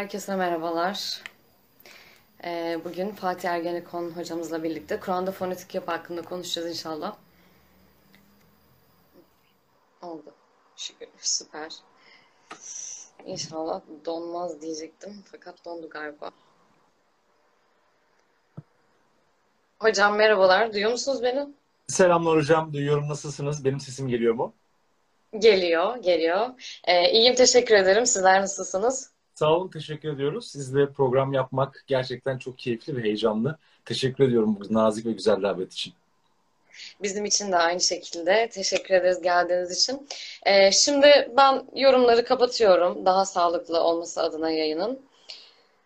[0.00, 1.22] Herkese merhabalar.
[2.44, 7.16] Ee, bugün Fatih Ergenekon hocamızla birlikte Kur'an'da fonetik yapı hakkında konuşacağız inşallah.
[10.02, 10.34] Oldu.
[10.76, 11.08] Şükür.
[11.18, 11.72] Süper.
[13.26, 15.24] İnşallah donmaz diyecektim.
[15.32, 16.30] Fakat dondu galiba.
[19.78, 20.72] Hocam merhabalar.
[20.72, 21.48] Duyuyor musunuz beni?
[21.88, 22.72] Selamlar hocam.
[22.72, 23.08] Duyuyorum.
[23.08, 23.64] Nasılsınız?
[23.64, 24.54] Benim sesim geliyor mu?
[25.38, 26.48] Geliyor, geliyor.
[26.84, 28.06] Ee, iyiyim, teşekkür ederim.
[28.06, 29.09] Sizler nasılsınız?
[29.40, 29.68] Sağ olun.
[29.68, 30.50] Teşekkür ediyoruz.
[30.50, 33.58] Sizle program yapmak gerçekten çok keyifli ve heyecanlı.
[33.84, 35.92] Teşekkür ediyorum bu nazik ve güzel davet için.
[37.02, 38.48] Bizim için de aynı şekilde.
[38.52, 40.08] Teşekkür ederiz geldiğiniz için.
[40.46, 43.06] Ee, şimdi ben yorumları kapatıyorum.
[43.06, 45.00] Daha sağlıklı olması adına yayının.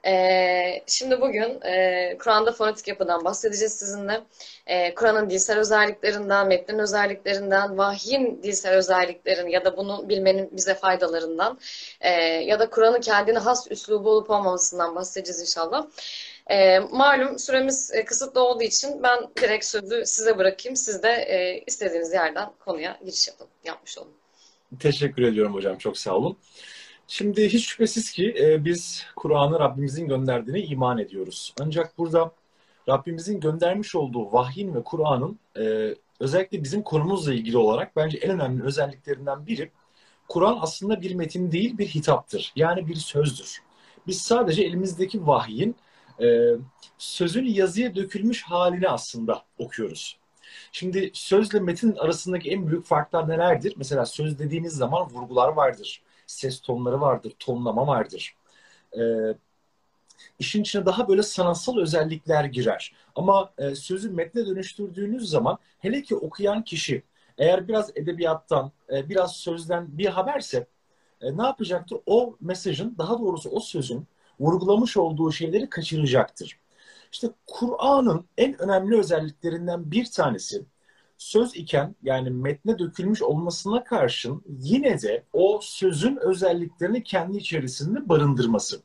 [0.07, 4.21] Ee, şimdi bugün e, Kur'an'da fonetik yapıdan bahsedeceğiz sizinle.
[4.67, 11.59] Ee, Kur'an'ın dilsel özelliklerinden, metnin özelliklerinden, vahyin dilsel özelliklerin ya da bunu bilmenin bize faydalarından
[12.01, 15.87] e, ya da Kur'an'ın kendine has üslubu olup olmamasından bahsedeceğiz inşallah.
[16.51, 20.77] E, malum süremiz e, kısıtlı olduğu için ben direkt sözü size bırakayım.
[20.77, 24.13] Siz de e, istediğiniz yerden konuya giriş yapın, yapmış olun.
[24.81, 25.79] Teşekkür ediyorum hocam.
[25.79, 26.39] Çok sağ olun.
[27.09, 31.55] Şimdi hiç şüphesiz ki e, biz Kur'an'ı Rabbimizin gönderdiğine iman ediyoruz.
[31.61, 32.33] Ancak burada
[32.89, 38.63] Rabbimizin göndermiş olduğu vahyin ve Kur'an'ın e, özellikle bizim konumuzla ilgili olarak bence en önemli
[38.65, 39.71] özelliklerinden biri
[40.29, 42.53] Kur'an aslında bir metin değil bir hitaptır.
[42.57, 43.63] Yani bir sözdür.
[44.07, 45.77] Biz sadece elimizdeki vahyin
[46.23, 46.51] e,
[46.99, 50.19] sözün yazıya dökülmüş halini aslında okuyoruz.
[50.73, 53.75] Şimdi sözle metin arasındaki en büyük farklar nelerdir?
[53.77, 58.37] Mesela söz dediğiniz zaman vurgular vardır ses tonları vardır, tonlama vardır.
[58.99, 59.03] E,
[60.39, 62.93] işin içine daha böyle sanatsal özellikler girer.
[63.15, 67.03] Ama e, sözü metne dönüştürdüğünüz zaman hele ki okuyan kişi
[67.39, 70.67] eğer biraz edebiyattan, e, biraz sözden bir haberse
[71.21, 71.99] e, ne yapacaktır?
[72.07, 74.07] O mesajın, daha doğrusu o sözün
[74.41, 76.59] vurgulamış olduğu şeyleri kaçıracaktır.
[77.13, 80.65] İşte Kur'an'ın en önemli özelliklerinden bir tanesi
[81.19, 88.83] söz iken yani metne dökülmüş olmasına karşın yine de o sözün özelliklerini kendi içerisinde barındırması.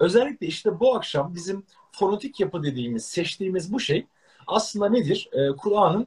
[0.00, 4.06] Özellikle işte bu akşam bizim fonetik yapı dediğimiz, seçtiğimiz bu şey
[4.46, 5.28] aslında nedir?
[5.32, 6.06] Ee, Kur'an'ın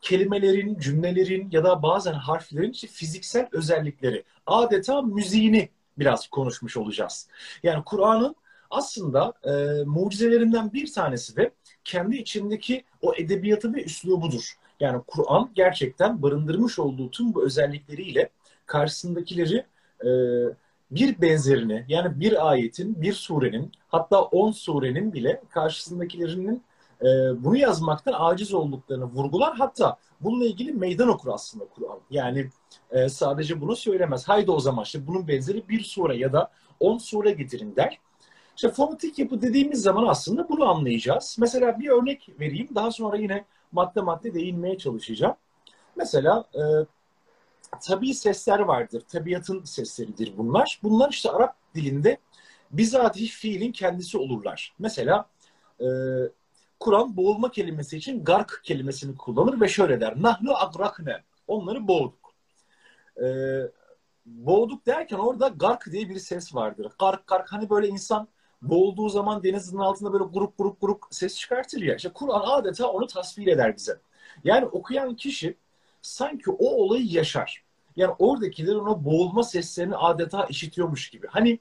[0.00, 5.68] kelimelerin, cümlelerin ya da bazen harflerin işte fiziksel özellikleri, adeta müziğini
[5.98, 7.28] biraz konuşmuş olacağız.
[7.62, 8.36] Yani Kur'an'ın
[8.70, 11.50] aslında e, mucizelerinden bir tanesi de
[11.84, 14.52] kendi içindeki o edebiyatı ve üslubudur.
[14.80, 18.30] Yani Kur'an gerçekten barındırmış olduğu tüm bu özellikleriyle
[18.66, 19.66] karşısındakileri
[20.04, 20.10] e,
[20.90, 26.62] bir benzerini yani bir ayetin, bir surenin hatta on surenin bile karşısındakilerinin
[27.00, 27.06] e,
[27.44, 29.56] bunu yazmaktan aciz olduklarını vurgular.
[29.56, 31.98] Hatta bununla ilgili meydan okur aslında Kur'an.
[32.10, 32.50] Yani
[32.90, 34.28] e, sadece bunu söylemez.
[34.28, 36.50] Haydi o zaman işte bunun benzeri bir sure ya da
[36.80, 37.98] on sure getirin der.
[38.56, 41.36] İşte fonetik yapı dediğimiz zaman aslında bunu anlayacağız.
[41.40, 42.68] Mesela bir örnek vereyim.
[42.74, 45.36] Daha sonra yine madde madde değinmeye çalışacağım.
[45.96, 46.62] Mesela e,
[47.80, 49.02] tabii sesler vardır.
[49.08, 50.80] Tabiatın sesleridir bunlar.
[50.82, 52.18] Bunlar işte Arap dilinde
[52.70, 54.74] bizatihi fiilin kendisi olurlar.
[54.78, 55.28] Mesela
[55.80, 55.86] e,
[56.80, 60.22] Kur'an boğulma kelimesi için gark kelimesini kullanır ve şöyle der.
[60.22, 61.22] Nahnu agrakne.
[61.46, 62.34] Onları boğduk.
[63.22, 63.26] E,
[64.26, 66.92] boğduk derken orada gark diye bir ses vardır.
[66.98, 68.28] Gark gark hani böyle insan
[68.62, 71.94] boğulduğu zaman denizin altında böyle grup grup grup ses çıkartır ya.
[71.94, 74.00] İşte Kur'an adeta onu tasvir eder bize.
[74.44, 75.56] Yani okuyan kişi
[76.02, 77.64] sanki o olayı yaşar.
[77.96, 81.26] Yani oradakilerin o boğulma seslerini adeta işitiyormuş gibi.
[81.26, 81.58] Hani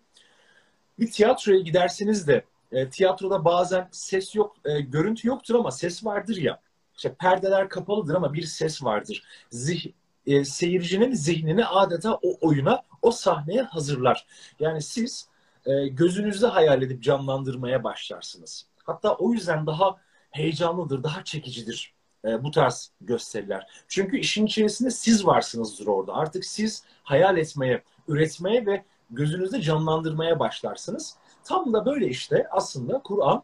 [1.00, 6.38] bir tiyatroya giderseniz de e, tiyatroda bazen ses yok, e, görüntü yoktur ama ses vardır
[6.38, 6.60] ya.
[6.96, 9.24] İşte perdeler kapalıdır ama bir ses vardır.
[9.52, 9.86] Zih,
[10.28, 14.26] e, seyircinin zihnini adeta o oyuna, o sahneye hazırlar.
[14.60, 15.28] Yani siz
[15.66, 18.68] e, gözünüzde hayal edip canlandırmaya başlarsınız.
[18.84, 19.96] Hatta o yüzden daha
[20.32, 21.94] heyecanlıdır, daha çekicidir
[22.26, 23.68] e, bu tarz gösteriler.
[23.88, 26.14] Çünkü işin içerisinde siz varsınızdır orada.
[26.14, 31.16] Artık siz hayal etmeye, üretmeye ve gözünüzde canlandırmaya başlarsınız.
[31.44, 33.44] Tam da böyle işte aslında Kur'an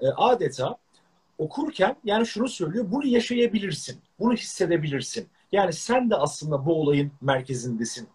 [0.00, 0.76] e, adeta
[1.38, 5.28] okurken yani şunu söylüyor, bunu yaşayabilirsin, bunu hissedebilirsin.
[5.52, 8.08] Yani sen de aslında bu olayın merkezindesin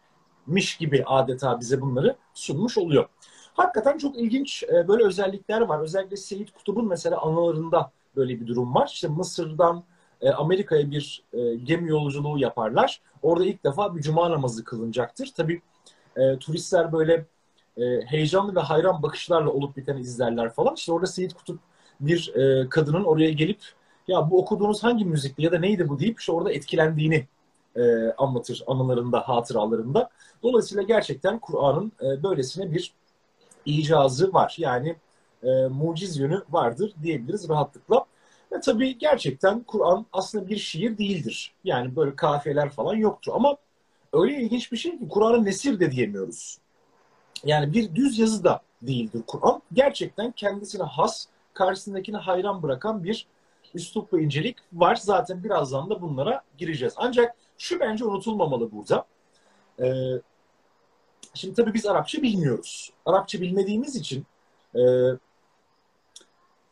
[0.47, 3.09] miş gibi adeta bize bunları sunmuş oluyor.
[3.57, 5.79] Hakikaten çok ilginç e, böyle özellikler var.
[5.79, 8.89] Özellikle Seyit Kutub'un mesela anılarında böyle bir durum var.
[8.93, 9.83] İşte Mısır'dan
[10.21, 13.01] e, Amerika'ya bir e, gemi yolculuğu yaparlar.
[13.21, 15.31] Orada ilk defa bir cuma namazı kılınacaktır.
[15.37, 15.61] Tabii
[16.39, 17.25] turistler böyle
[18.05, 20.75] heyecanlı ve hayran bakışlarla olup biteni izlerler falan.
[20.75, 21.59] İşte orada Seyit Kutup
[21.99, 22.33] bir
[22.69, 23.59] kadının oraya gelip
[24.07, 27.27] ya bu okuduğunuz hangi müzikti ya da neydi bu deyip işte orada etkilendiğini
[28.17, 30.09] anlatır anılarında, hatıralarında.
[30.43, 31.91] Dolayısıyla gerçekten Kur'an'ın
[32.23, 32.93] böylesine bir
[33.67, 34.55] icazı var.
[34.57, 34.95] Yani
[35.43, 38.05] e, muciz yönü vardır diyebiliriz rahatlıkla.
[38.51, 41.53] Ve tabii gerçekten Kur'an aslında bir şiir değildir.
[41.63, 43.31] Yani böyle kafiyeler falan yoktur.
[43.35, 43.57] Ama
[44.13, 46.57] öyle ilginç bir şey ki Kur'an'ı nesir de diyemiyoruz.
[47.43, 49.61] Yani bir düz yazı da değildir Kur'an.
[49.73, 53.27] Gerçekten kendisine has, karşısındakini hayran bırakan bir
[53.73, 54.95] üslup ve incelik var.
[54.95, 56.93] Zaten birazdan da bunlara gireceğiz.
[56.97, 59.05] Ancak şu bence unutulmamalı burada.
[59.79, 60.21] Ee,
[61.33, 62.91] şimdi tabii biz Arapça bilmiyoruz.
[63.05, 64.25] Arapça bilmediğimiz için
[64.75, 64.81] e,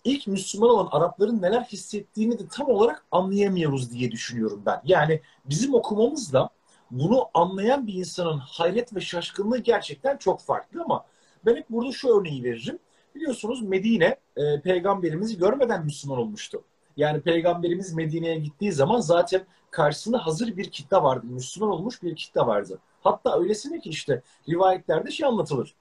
[0.04, 4.82] ilk Müslüman olan Arapların neler hissettiğini de tam olarak anlayamıyoruz diye düşünüyorum ben.
[4.86, 6.50] Yani bizim okumamızla
[6.92, 11.06] bunu anlayan bir insanın hayret ve şaşkınlığı gerçekten çok farklı ama
[11.46, 12.80] ben hep burada şu örneği veririm.
[13.16, 16.64] Biliyorsunuz Medine e, peygamberimizi görmeden Müslüman olmuştu.
[16.98, 21.26] Yani peygamberimiz Medine'ye gittiği zaman zaten karşısında hazır bir kitle vardı.
[21.30, 22.80] Müslüman olmuş bir kitle vardı.
[23.02, 25.76] Hatta öylesine ki işte rivayetlerde şey anlatılır.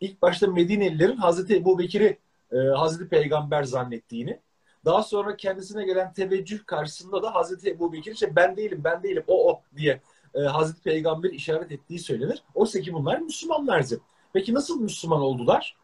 [0.00, 2.18] İlk başta Medinelilerin Hazreti Ebu Bekir'i
[2.52, 4.40] e, Hazreti Peygamber zannettiğini,
[4.84, 9.24] daha sonra kendisine gelen teveccüh karşısında da Hazreti Ebu Bekir işte ben değilim, ben değilim,
[9.26, 10.00] o o diye
[10.34, 12.42] e, Hazreti Peygamber işaret ettiği söylenir.
[12.54, 14.00] Oysa ki bunlar Müslümanlardı.
[14.32, 15.76] Peki nasıl Müslüman oldular?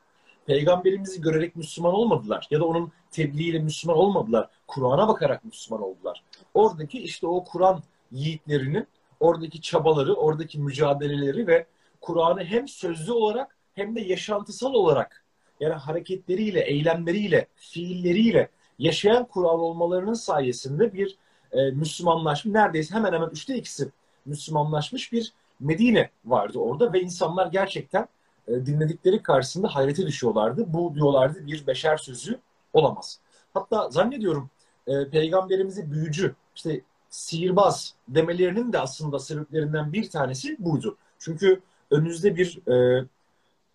[0.46, 2.46] Peygamberimizi görerek Müslüman olmadılar.
[2.50, 4.48] Ya da onun tebliğiyle Müslüman olmadılar.
[4.66, 6.22] Kur'an'a bakarak Müslüman oldular.
[6.54, 7.82] Oradaki işte o Kur'an
[8.12, 8.86] yiğitlerinin
[9.20, 11.66] oradaki çabaları, oradaki mücadeleleri ve
[12.00, 15.24] Kur'an'ı hem sözlü olarak hem de yaşantısal olarak
[15.60, 18.48] yani hareketleriyle, eylemleriyle, fiilleriyle
[18.78, 21.16] yaşayan Kur'an olmalarının sayesinde bir
[21.52, 23.90] e, Müslümanlaşma neredeyse hemen hemen üçte ikisi
[24.26, 28.08] Müslümanlaşmış bir Medine vardı orada ve insanlar gerçekten
[28.48, 30.72] e, dinledikleri karşısında hayrete düşüyorlardı.
[30.72, 32.40] Bu diyorlardı bir beşer sözü
[32.76, 33.20] olamaz.
[33.55, 34.50] Hatta zannediyorum
[34.87, 36.81] e, peygamberimizi büyücü, işte
[37.11, 40.96] sihirbaz demelerinin de aslında sebeplerinden bir tanesi buydu.
[41.19, 43.06] Çünkü önünüzde bir e,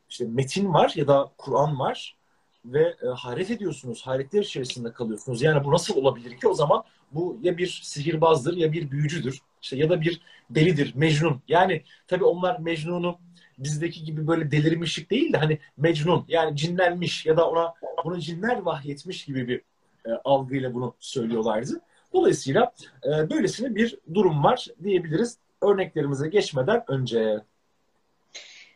[0.10, 2.16] işte metin var ya da Kur'an var
[2.66, 5.42] ve e, hayret ediyorsunuz, hayretler içerisinde kalıyorsunuz.
[5.42, 6.48] Yani bu nasıl olabilir ki?
[6.48, 9.42] O zaman bu ya bir sihirbazdır ya bir büyücüdür.
[9.62, 11.42] İşte ya da bir delidir, Mecnun.
[11.48, 13.18] Yani tabii onlar Mecnun'u
[13.64, 17.74] bizdeki gibi böyle delirmişlik değil de hani Mecnun yani cinlenmiş ya da ona
[18.04, 19.62] bunu cinler vahyetmiş gibi bir
[20.06, 21.82] e, algıyla bunu söylüyorlardı.
[22.14, 22.74] Dolayısıyla
[23.06, 27.40] e, böylesine bir durum var diyebiliriz örneklerimize geçmeden önce.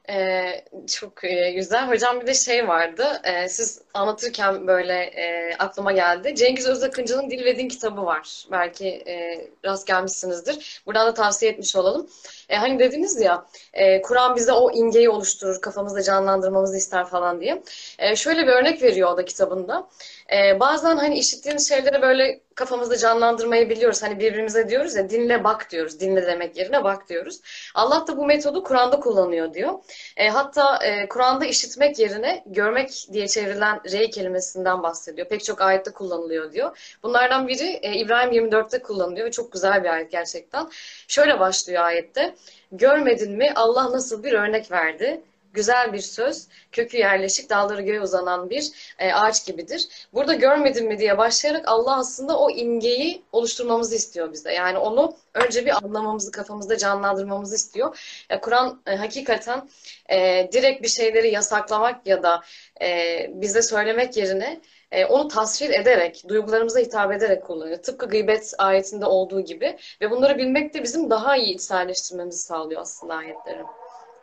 [0.10, 1.88] Ee, çok e, güzel.
[1.88, 3.22] Hocam bir de şey vardı.
[3.24, 6.36] E, siz anlatırken böyle e, aklıma geldi.
[6.36, 8.46] Cengiz Özakıncı'nın Dil ve Din kitabı var.
[8.52, 10.82] Belki e, rast gelmişsinizdir.
[10.86, 12.10] Buradan da tavsiye etmiş olalım.
[12.50, 17.64] E, hani dediniz ya e, Kur'an bize o imgeyi oluşturur, kafamızda canlandırmamızı ister falan diye.
[18.00, 19.88] E, şöyle bir örnek veriyor o da kitabında.
[20.34, 24.04] E, bazen hani işittiğimiz şeyleri böyle kafamızda canlandırmayı biliyoruz.
[24.04, 26.00] Hani birbirimize diyoruz ya dinle bak diyoruz.
[26.00, 27.42] Dinle demek yerine bak diyoruz.
[27.76, 29.74] Allah da bu metodu Kur'an'da kullanıyor diyor.
[30.18, 35.28] E, hatta e, Kur'an'da işitmek yerine görmek diye çevrilen rey kelimesinden bahsediyor.
[35.28, 36.98] Pek çok ayette kullanılıyor diyor.
[37.04, 40.70] Bunlardan biri e, İbrahim 24'te kullanılıyor ve çok güzel bir ayet gerçekten.
[41.08, 42.35] Şöyle başlıyor ayette.
[42.72, 45.22] Görmedin mi Allah nasıl bir örnek verdi?
[45.56, 49.88] Güzel bir söz, kökü yerleşik, dalları göğe uzanan bir e, ağaç gibidir.
[50.14, 54.54] Burada görmedin mi diye başlayarak Allah aslında o imgeyi oluşturmamızı istiyor bize.
[54.54, 58.00] Yani onu önce bir anlamamızı, kafamızda canlandırmamızı istiyor.
[58.30, 59.70] E, Kur'an e, hakikaten
[60.12, 62.42] e, direkt bir şeyleri yasaklamak ya da
[62.82, 67.78] e, bize söylemek yerine e, onu tasvir ederek, duygularımıza hitap ederek kullanıyor.
[67.78, 69.78] Tıpkı gıybet ayetinde olduğu gibi.
[70.02, 73.64] Ve bunları bilmek de bizim daha iyi içselleştirmemizi sağlıyor aslında ayetleri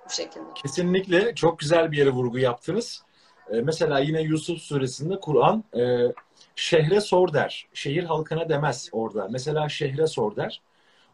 [0.07, 0.45] bu şekilde.
[0.55, 3.03] Kesinlikle çok güzel bir yere vurgu yaptınız.
[3.51, 6.13] Ee, mesela yine Yusuf suresinde Kur'an e,
[6.57, 7.69] şehre sor der.
[7.75, 9.29] Şehir halkına demez orada.
[9.31, 10.63] Mesela şehre sor der.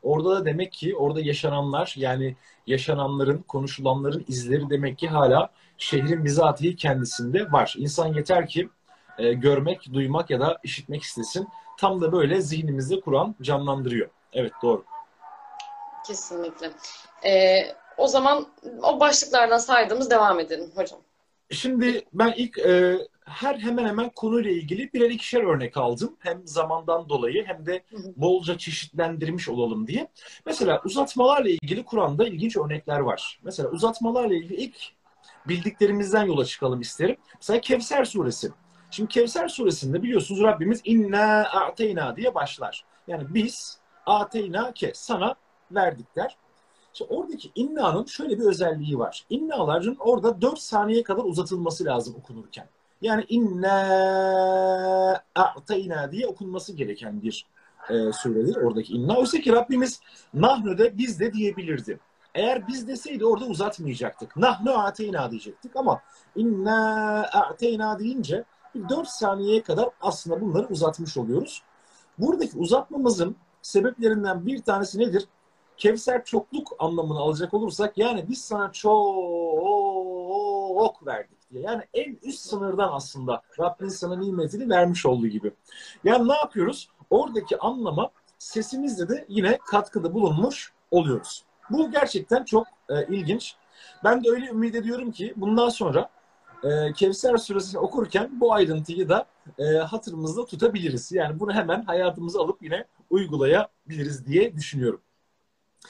[0.02, 6.76] Orada da demek ki orada yaşananlar yani yaşananların, konuşulanların izleri demek ki hala şehrin bizatihi
[6.76, 7.74] kendisinde var.
[7.78, 8.68] İnsan yeter ki
[9.18, 11.48] e, görmek, duymak ya da işitmek istesin.
[11.78, 14.08] Tam da böyle zihnimizde Kur'an canlandırıyor.
[14.32, 14.84] Evet doğru.
[16.06, 16.70] Kesinlikle.
[17.24, 17.58] Ee,
[17.98, 18.46] o zaman
[18.82, 20.98] o başlıklardan saydığımız devam edelim hocam.
[21.50, 26.16] Şimdi ben ilk e, her hemen hemen konuyla ilgili birer ikişer örnek aldım.
[26.18, 27.82] Hem zamandan dolayı hem de
[28.16, 30.08] bolca çeşitlendirmiş olalım diye.
[30.46, 33.40] Mesela uzatmalarla ilgili Kur'an'da ilginç örnekler var.
[33.42, 34.76] Mesela uzatmalarla ilgili ilk
[35.48, 37.16] bildiklerimizden yola çıkalım isterim.
[37.34, 38.50] Mesela Kevser suresi.
[38.90, 42.84] Şimdi Kevser suresinde biliyorsunuz Rabbimiz inna a'teyna diye başlar.
[43.06, 45.34] Yani biz a'teyna ke sana
[45.70, 46.36] verdik der.
[47.00, 49.24] İşte oradaki inna'nın şöyle bir özelliği var.
[49.30, 52.66] İnna'ların orada 4 saniye kadar uzatılması lazım okunurken.
[53.02, 57.46] Yani inna a'teyna diye okunması gereken bir
[57.90, 59.16] e, suredir oradaki inna.
[59.16, 60.00] Oysa ki Rabbimiz
[60.34, 62.00] nahnu'de biz de diyebilirdi.
[62.34, 64.36] Eğer biz deseydi orada uzatmayacaktık.
[64.36, 66.00] Nahnu ateyna diyecektik ama
[66.36, 68.44] inna ateyna deyince
[68.88, 71.62] 4 saniyeye kadar aslında bunları uzatmış oluyoruz.
[72.18, 75.28] Buradaki uzatmamızın sebeplerinden bir tanesi nedir?
[75.78, 78.88] Kevser çokluk anlamını alacak olursak yani biz sana çok
[81.06, 81.62] verdik diye.
[81.62, 85.52] Yani en üst sınırdan aslında Rabbin sana nimetini vermiş olduğu gibi.
[86.04, 86.88] Yani ne yapıyoruz?
[87.10, 91.44] Oradaki anlama sesimizle de yine katkıda bulunmuş oluyoruz.
[91.70, 93.54] Bu gerçekten çok e, ilginç.
[94.04, 96.10] Ben de öyle ümit ediyorum ki bundan sonra
[96.64, 99.26] e, Kevser suresini okurken bu ayrıntıyı da
[99.58, 101.12] e, hatırımızda tutabiliriz.
[101.12, 105.00] Yani bunu hemen hayatımıza alıp yine uygulayabiliriz diye düşünüyorum.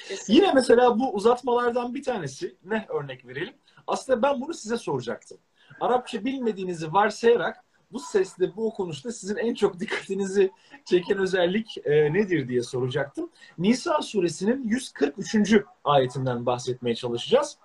[0.08, 0.34] Kesinlikle.
[0.34, 3.54] Yine mesela bu uzatmalardan bir tanesi ne örnek verelim?
[3.86, 5.38] Aslında ben bunu size soracaktım.
[5.80, 10.50] Arapça bilmediğinizi varsayarak bu sesle, bu okunuşta sizin en çok dikkatinizi
[10.84, 13.30] çeken özellik e, nedir diye soracaktım.
[13.58, 15.54] Nisa suresinin 143.
[15.84, 17.58] ayetinden bahsetmeye çalışacağız.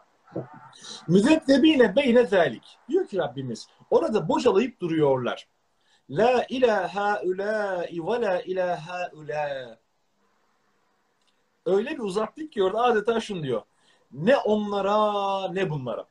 [1.08, 2.78] Müzebbebine beyne zalik.
[2.90, 5.48] Diyor ki Rabbimiz orada bocalayıp duruyorlar.
[6.10, 9.80] La ilahe ulâi ve la ilahe ulâ.
[11.66, 13.62] Öyle bir uzattık ki orada adeta şunu diyor.
[14.12, 16.06] Ne onlara ne bunlara.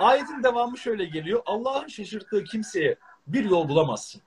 [0.00, 1.42] Ayetin devamı şöyle geliyor.
[1.46, 4.22] Allah'ın şaşırttığı kimseye bir yol bulamazsın.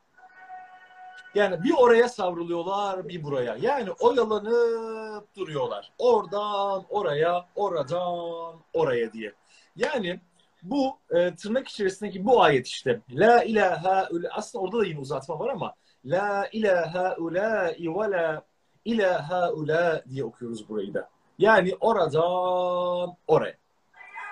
[1.35, 3.55] Yani bir oraya savruluyorlar, bir buraya.
[3.55, 5.91] Yani oyalanıp duruyorlar.
[5.97, 9.33] Oradan oraya, oradan oraya diye.
[9.75, 10.19] Yani
[10.63, 13.01] bu e, tırnak içerisindeki bu ayet işte.
[13.09, 14.29] La ilahe ula.
[14.31, 15.75] Aslında orada da yine uzatma var ama
[16.05, 18.43] La ilahe ula ve la
[18.85, 21.09] ilahe ula diye okuyoruz burayı da.
[21.39, 23.57] Yani oradan oraya.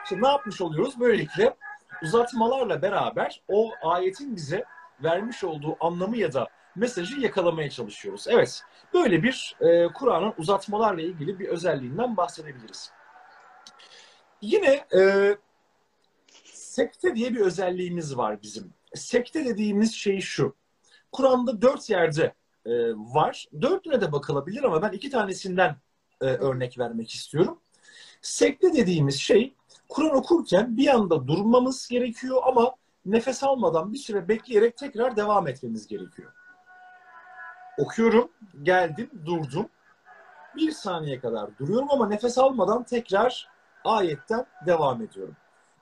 [0.10, 1.00] Şimdi ne yapmış oluyoruz?
[1.00, 1.56] Böylelikle
[2.04, 4.64] uzatmalarla beraber o ayetin bize
[5.04, 8.26] vermiş olduğu anlamı ya da mesajı yakalamaya çalışıyoruz.
[8.28, 8.64] Evet,
[8.94, 12.92] böyle bir e, Kur'an'ın uzatmalarla ilgili bir özelliğinden bahsedebiliriz.
[14.42, 15.36] Yine e,
[16.44, 18.74] sekte diye bir özelliğimiz var bizim.
[18.96, 20.56] Sekte dediğimiz şey şu.
[21.12, 22.34] Kur'an'da dört yerde
[22.68, 23.48] e, var.
[23.62, 25.76] Dörtüne de bakılabilir ama ben iki tanesinden
[26.22, 27.60] e, örnek vermek istiyorum.
[28.22, 29.54] Sekte dediğimiz şey
[29.90, 35.88] Kur'an okurken bir anda durmamız gerekiyor ama nefes almadan bir süre bekleyerek tekrar devam etmemiz
[35.88, 36.32] gerekiyor.
[37.78, 38.32] Okuyorum,
[38.64, 39.70] geldim, durdum.
[40.56, 43.50] Bir saniye kadar duruyorum ama nefes almadan tekrar
[43.86, 45.36] ayetten devam ediyorum.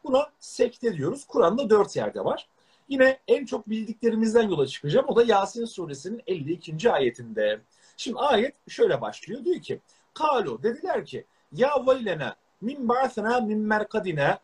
[0.04, 1.26] Buna sekte diyoruz.
[1.28, 2.48] Kur'an'da dört yerde var.
[2.88, 5.06] Yine en çok bildiklerimizden yola çıkacağım.
[5.10, 6.92] O da Yasin suresinin 52.
[6.92, 7.62] ayetinde.
[7.98, 9.46] Şimdi ayet şöyle başlıyor.
[9.46, 9.82] Diyor ki,
[10.14, 14.38] Kalu dediler ki, ya veylene min ba'sena min merkadine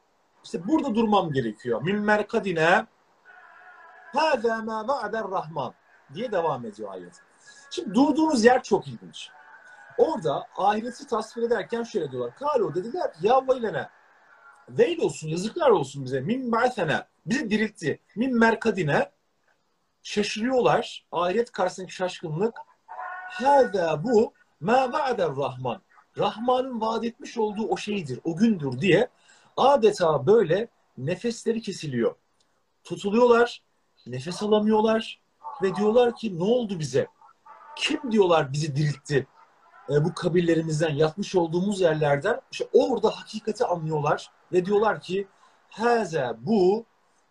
[0.44, 1.82] işte burada durmam gerekiyor.
[1.82, 2.86] Min merkadine
[4.14, 5.74] hâzâ mâ va'der rahman
[6.14, 7.22] diye devam ediyor ayet.
[7.70, 9.30] Şimdi durduğunuz yer çok ilginç.
[9.98, 12.36] Orada ahireti tasvir ederken şöyle diyorlar.
[12.36, 13.90] Kalo dediler ya veylene
[14.78, 16.22] veil olsun yazıklar olsun bize.
[16.22, 18.00] Min ba'sena bizi diriltti.
[18.16, 19.12] Min merkadine
[20.04, 21.06] şaşırıyorlar.
[21.12, 22.56] Ahiret karşısındaki şaşkınlık.
[23.30, 25.82] Hâzâ bu mâ va'der rahman.
[26.18, 29.08] Rahman'ın vaat etmiş olduğu o şeydir, o gündür diye
[29.58, 32.16] adeta böyle nefesleri kesiliyor.
[32.84, 33.64] Tutuluyorlar,
[34.08, 35.22] nefes alamıyorlar
[35.62, 37.08] ve diyorlar ki ne oldu bize?
[37.76, 39.28] Kim diyorlar bizi diriltti?
[39.90, 45.28] E, bu kabirlerimizden, yatmış olduğumuz yerlerden işte orada hakikati anlıyorlar ve diyorlar ki
[45.70, 46.86] Haze bu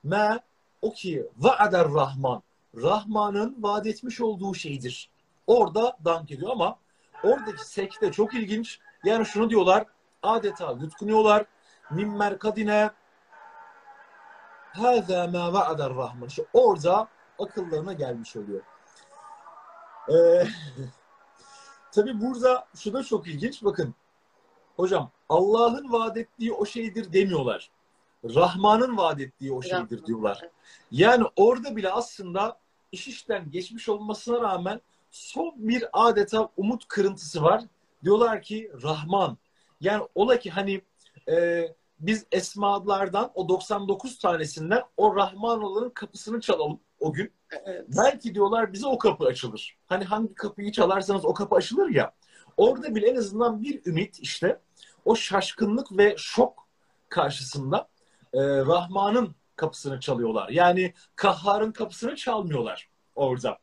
[0.05, 0.41] me
[0.83, 2.43] o ki va'ader Rahman.
[2.77, 5.11] Rahman'ın vaat etmiş olduğu şeydir.
[5.47, 6.79] Orada dank ediyor ama
[7.23, 8.79] Oradaki sekte çok ilginç.
[9.05, 9.85] Yani şunu diyorlar.
[10.23, 11.45] Adeta yutkunuyorlar.
[11.91, 12.91] Min merkadine
[14.73, 16.29] Hâzâ mâ va'adar rahman.
[16.29, 17.09] İşte orada
[17.39, 18.61] akıllarına gelmiş oluyor.
[20.09, 20.47] Ee,
[21.93, 23.65] tabii burada şu da çok ilginç.
[23.65, 23.95] Bakın
[24.80, 27.70] hocam Allah'ın vaat ettiği o şeydir demiyorlar.
[28.25, 30.42] Rahman'ın vaat ettiği o şeydir diyorlar.
[30.90, 32.58] Yani orada bile aslında
[32.92, 37.64] iş işten geçmiş olmasına rağmen son bir adeta umut kırıntısı var.
[38.04, 39.38] Diyorlar ki Rahman.
[39.80, 40.82] Yani ola ki hani
[41.28, 41.68] e,
[42.00, 47.32] biz esmalardan o 99 tanesinden o Rahman olanın kapısını çalalım o gün.
[47.64, 47.84] Evet.
[47.96, 49.76] Belki diyorlar bize o kapı açılır.
[49.87, 52.12] Hani hangi kapıyı çalarsanız o kapı açılır ya.
[52.56, 54.60] Orada bile en azından bir ümit işte
[55.04, 56.69] o şaşkınlık ve şok
[57.09, 57.88] karşısında
[58.33, 60.49] e, Rahman'ın kapısını çalıyorlar.
[60.49, 63.59] Yani Kahhar'ın kapısını çalmıyorlar orada.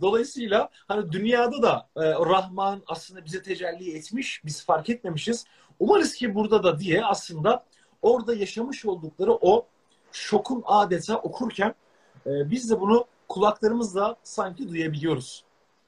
[0.00, 5.44] Dolayısıyla hani dünyada da e, Rahman aslında bize tecelli etmiş, biz fark etmemişiz.
[5.78, 7.64] Umarız ki burada da diye aslında
[8.02, 9.66] orada yaşamış oldukları o
[10.12, 11.74] şokun adeta okurken
[12.26, 15.44] e, biz de bunu kulaklarımızla sanki duyabiliyoruz.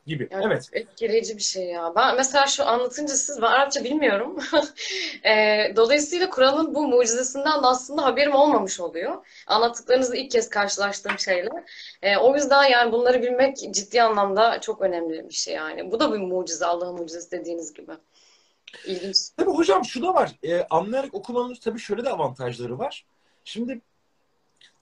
[0.07, 0.29] Gibi.
[0.31, 0.69] Yani Evet.
[0.73, 1.93] etkileyici bir şey ya.
[1.97, 4.39] Ben mesela şu anlatınca siz ben Arapça bilmiyorum.
[5.25, 9.27] Eee, dolayısıyla Kur'an'ın bu mucizesinden de aslında haberim olmamış oluyor.
[9.47, 11.65] Anlattıklarınızla ilk kez karşılaştığım şeyler.
[12.03, 15.93] Eee, o yüzden yani bunları bilmek ciddi anlamda çok önemli bir şey yani.
[15.93, 17.93] Bu da bir mucize, Allah'ın mucizesi dediğiniz gibi.
[18.87, 19.17] İlginç.
[19.37, 20.33] Tabii hocam şu da var.
[20.43, 23.05] E, anlayarak okumanın tabii şöyle de avantajları var.
[23.45, 23.81] Şimdi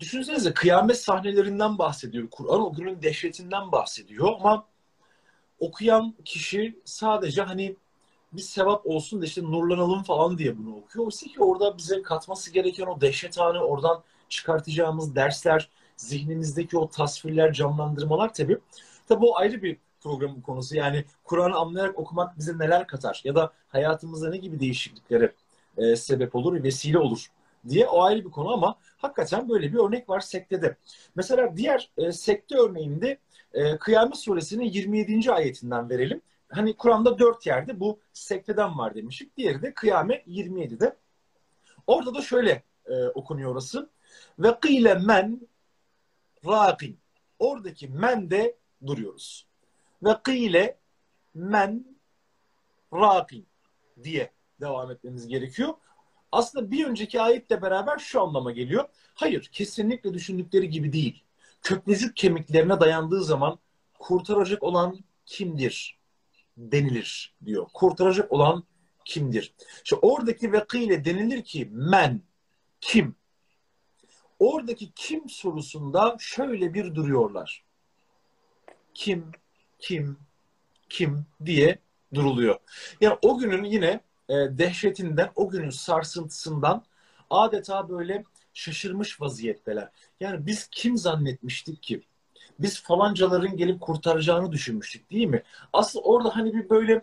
[0.01, 2.31] düşünsenize kıyamet sahnelerinden bahsediyor.
[2.31, 4.67] Kur'an o günün dehşetinden bahsediyor ama
[5.61, 7.77] okuyan kişi sadece hani
[8.33, 11.05] bir sevap olsun da işte nurlanalım falan diye bunu okuyor.
[11.05, 17.53] Oysa ki orada bize katması gereken o dehşet anı, oradan çıkartacağımız dersler, zihnimizdeki o tasvirler,
[17.53, 18.59] canlandırmalar tabii.
[19.09, 20.77] Tabii o ayrı bir programın konusu.
[20.77, 25.33] Yani Kur'an'ı anlayarak okumak bize neler katar ya da hayatımızda ne gibi değişikliklere
[25.77, 27.27] e, sebep olur, vesile olur
[27.69, 30.77] diye o ayrı bir konu ama hakikaten böyle bir örnek var sektede.
[31.15, 33.19] Mesela diğer e, sekte örneğinde
[33.55, 35.33] e, Kıyamet Suresinin 27.
[35.33, 36.23] ayetinden verelim.
[36.49, 39.37] Hani Kur'an'da dört yerde bu sekteden var demiştik.
[39.37, 40.97] Diğeri de Kıyamet 27'de.
[41.87, 43.91] Orada da şöyle e, okunuyor orası.
[44.39, 45.49] Ve kıyle men
[46.47, 46.99] râkin.
[47.39, 49.47] Oradaki men de duruyoruz.
[50.03, 50.79] Ve kıyle
[51.35, 51.85] men
[52.93, 53.47] râkin
[54.03, 54.31] diye
[54.61, 55.75] devam etmemiz gerekiyor.
[56.33, 58.89] Aslında bir önceki ayetle beraber şu anlama geliyor.
[59.15, 61.25] Hayır, kesinlikle düşündükleri gibi değil.
[61.63, 63.59] Köprücük kemiklerine dayandığı zaman
[63.99, 65.99] kurtaracak olan kimdir
[66.57, 67.67] denilir diyor.
[67.75, 68.65] Kurtaracak olan
[69.05, 69.55] kimdir?
[69.85, 72.23] İşte oradaki vekiyle denilir ki men
[72.81, 73.15] kim?
[74.39, 77.65] Oradaki kim sorusunda şöyle bir duruyorlar.
[78.95, 79.31] Kim,
[79.79, 80.19] kim,
[80.89, 81.79] kim diye
[82.15, 82.59] duruluyor.
[83.01, 86.85] Yani o günün yine e, dehşetinden, o günün sarsıntısından
[87.31, 89.89] adeta böyle şaşırmış vaziyetteler.
[90.21, 92.03] Yani biz kim zannetmiştik ki?
[92.59, 95.43] Biz falancaların gelip kurtaracağını düşünmüştük değil mi?
[95.73, 97.01] Aslında orada hani bir böyle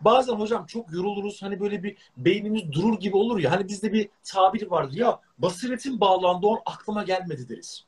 [0.00, 4.08] bazen hocam çok yoruluruz hani böyle bir beynimiz durur gibi olur ya hani bizde bir
[4.24, 7.84] tabir vardır ya basiretin bağlandığı on aklıma gelmedi deriz.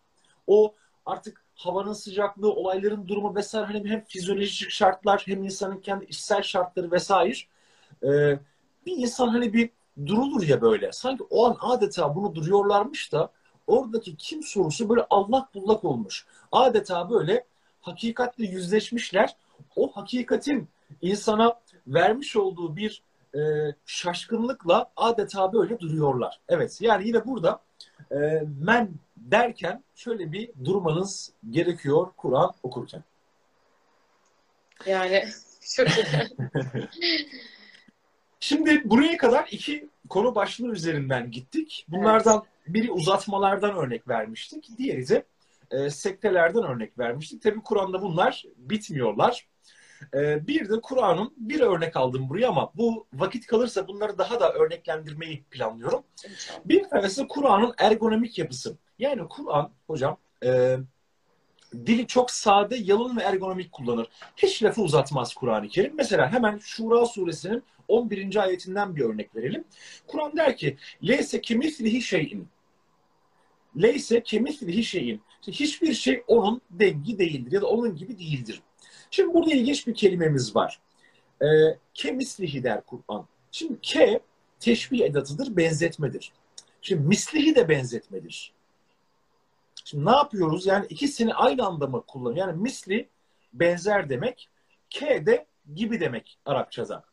[0.47, 0.75] O
[1.07, 6.93] artık havanın sıcaklığı, olayların durumu vesaire hani hem fizyolojik şartlar hem insanın kendi içsel şartları
[6.93, 7.39] vesaire
[8.03, 8.39] ee,
[8.87, 9.71] bir insan hani bir
[10.07, 10.93] durulur ya böyle.
[10.93, 13.31] Sanki o an adeta bunu duruyorlarmış da
[13.67, 16.27] oradaki kim sorusu böyle allak bullak olmuş.
[16.53, 17.45] Adeta böyle
[17.81, 19.37] hakikatle yüzleşmişler.
[19.77, 20.69] O hakikatin
[21.03, 23.03] insana vermiş olduğu bir
[23.35, 23.41] e,
[23.87, 26.41] şaşkınlıkla adeta böyle duruyorlar.
[26.49, 27.61] Evet yani yine burada
[28.11, 28.17] e,
[28.61, 33.05] men derken şöyle bir durmanız gerekiyor Kur'an okurken.
[34.87, 35.25] Yani
[35.77, 36.05] çok iyi.
[38.45, 41.87] Şimdi buraya kadar iki konu başlığı üzerinden gittik.
[41.89, 44.69] Bunlardan biri uzatmalardan örnek vermiştik.
[44.79, 45.25] Diğeri de
[45.71, 47.43] e, sektelerden örnek vermiştik.
[47.43, 49.47] Tabi Kur'an'da bunlar bitmiyorlar.
[50.15, 54.53] E, bir de Kur'an'ın bir örnek aldım buraya ama bu vakit kalırsa bunları daha da
[54.53, 56.03] örneklendirmeyi planlıyorum.
[56.65, 58.77] Bir tanesi Kur'an'ın ergonomik yapısı.
[58.99, 60.79] Yani Kur'an hocam e,
[61.87, 64.09] dili çok sade, yalın ve ergonomik kullanır.
[64.37, 65.93] Hiç lafı uzatmaz Kur'an-ı Kerim.
[65.97, 68.37] Mesela hemen Şura suresinin 11.
[68.37, 69.65] ayetinden bir örnek verelim.
[70.07, 70.77] Kur'an der ki
[71.09, 72.49] Leyse kemislihi şeyin
[73.83, 78.63] Leyse kemislihi şeyin Hiçbir şey onun dengi değildir ya da onun gibi değildir.
[79.11, 80.81] Şimdi burada ilginç bir kelimemiz var.
[81.43, 81.47] E,
[81.95, 83.27] kemislihi der Kur'an.
[83.51, 84.21] Şimdi ke
[84.61, 86.33] teşbih edatıdır, benzetmedir.
[86.83, 88.53] Şimdi mislihi de benzetmedir.
[89.85, 90.67] Şimdi ne yapıyoruz?
[90.67, 92.39] Yani ikisini aynı anda mı kullanıyoruz?
[92.39, 93.09] Yani misli
[93.53, 94.51] benzer demek,
[94.91, 97.05] ke de gibi demek Arapçada.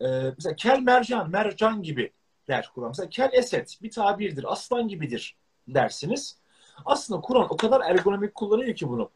[0.00, 2.12] Ee, mesela kel mercan, mercan gibi
[2.48, 2.88] der Kur'an.
[2.88, 5.36] Mesela kel eset bir tabirdir, aslan gibidir
[5.68, 6.36] dersiniz.
[6.84, 9.10] Aslında Kur'an o kadar ergonomik kullanıyor ki bunu.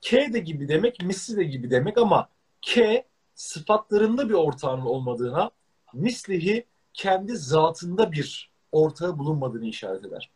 [0.00, 2.28] K de gibi demek, misli de gibi demek ama
[2.62, 5.50] K sıfatlarında bir ortağının olmadığına,
[5.94, 10.30] mislihi kendi zatında bir ortağı bulunmadığını işaret eder.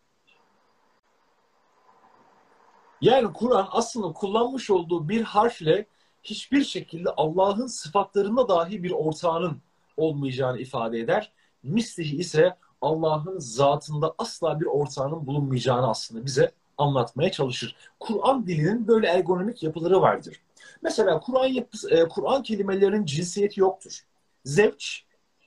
[3.00, 5.86] Yani Kur'an aslında kullanmış olduğu bir harfle
[6.22, 9.58] hiçbir şekilde Allah'ın sıfatlarında dahi bir ortağının
[9.96, 11.32] olmayacağını ifade eder.
[11.62, 17.76] Mislihi ise Allah'ın zatında asla bir ortağının bulunmayacağını aslında bize anlatmaya çalışır.
[18.00, 20.40] Kur'an dilinin böyle ergonomik yapıları vardır.
[20.82, 24.00] Mesela Kur'an yapısı, e, kelimelerinin cinsiyeti yoktur.
[24.44, 25.04] Zevç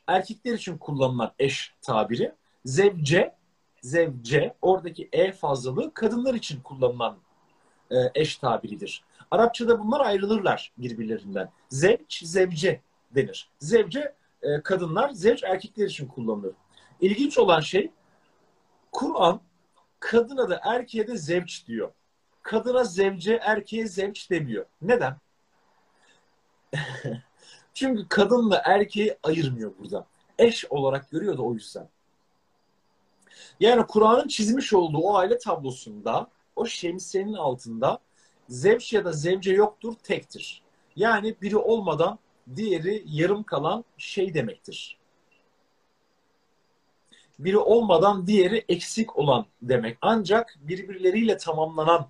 [0.07, 2.31] erkekler için kullanılan eş tabiri.
[2.65, 3.35] Zevce,
[3.81, 7.17] zevce oradaki e fazlalığı kadınlar için kullanılan
[7.91, 9.03] e, eş tabiridir.
[9.31, 11.51] Arapçada bunlar ayrılırlar birbirlerinden.
[11.69, 12.81] Zevç, zevce
[13.15, 13.49] denir.
[13.59, 16.53] Zevce e, kadınlar, zevç erkekler için kullanılır.
[17.01, 17.91] İlginç olan şey
[18.91, 19.41] Kur'an
[19.99, 21.91] kadına da erkeğe de zevç diyor.
[22.43, 24.65] Kadına zevce, erkeğe zevç demiyor.
[24.81, 25.17] Neden?
[27.73, 30.05] Çünkü kadınla erkeği ayırmıyor burada.
[30.37, 31.89] Eş olarak görüyor da o yüzden.
[33.59, 36.27] Yani Kur'an'ın çizmiş olduğu o aile tablosunda,
[36.59, 37.99] o şemsiyenin altında
[38.49, 40.61] zevç ya da zevce yoktur, tektir.
[40.95, 42.19] Yani biri olmadan
[42.55, 44.97] diğeri yarım kalan şey demektir.
[47.39, 49.97] Biri olmadan diğeri eksik olan demek.
[50.01, 52.09] Ancak birbirleriyle tamamlanan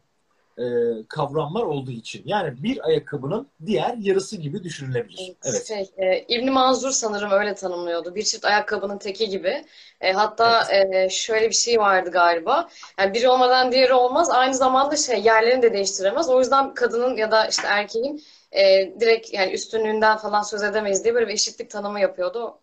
[0.59, 0.65] e,
[1.09, 2.23] kavramlar olduğu için.
[2.25, 5.33] Yani bir ayakkabının diğer yarısı gibi düşünülebilir.
[5.43, 5.67] Evet.
[5.67, 8.15] Şey, e, İbn Manzur sanırım öyle tanımlıyordu.
[8.15, 9.65] Bir çift ayakkabının teki gibi.
[10.01, 12.69] E, hatta e, şöyle bir şey vardı galiba.
[12.99, 14.29] Yani biri olmadan diğeri olmaz.
[14.29, 16.29] Aynı zamanda şey yerlerini de değiştiremez.
[16.29, 21.15] O yüzden kadının ya da işte erkeğin e, direkt yani üstünlüğünden falan söz edemeyiz diye
[21.15, 22.59] böyle bir eşitlik tanımı yapıyordu.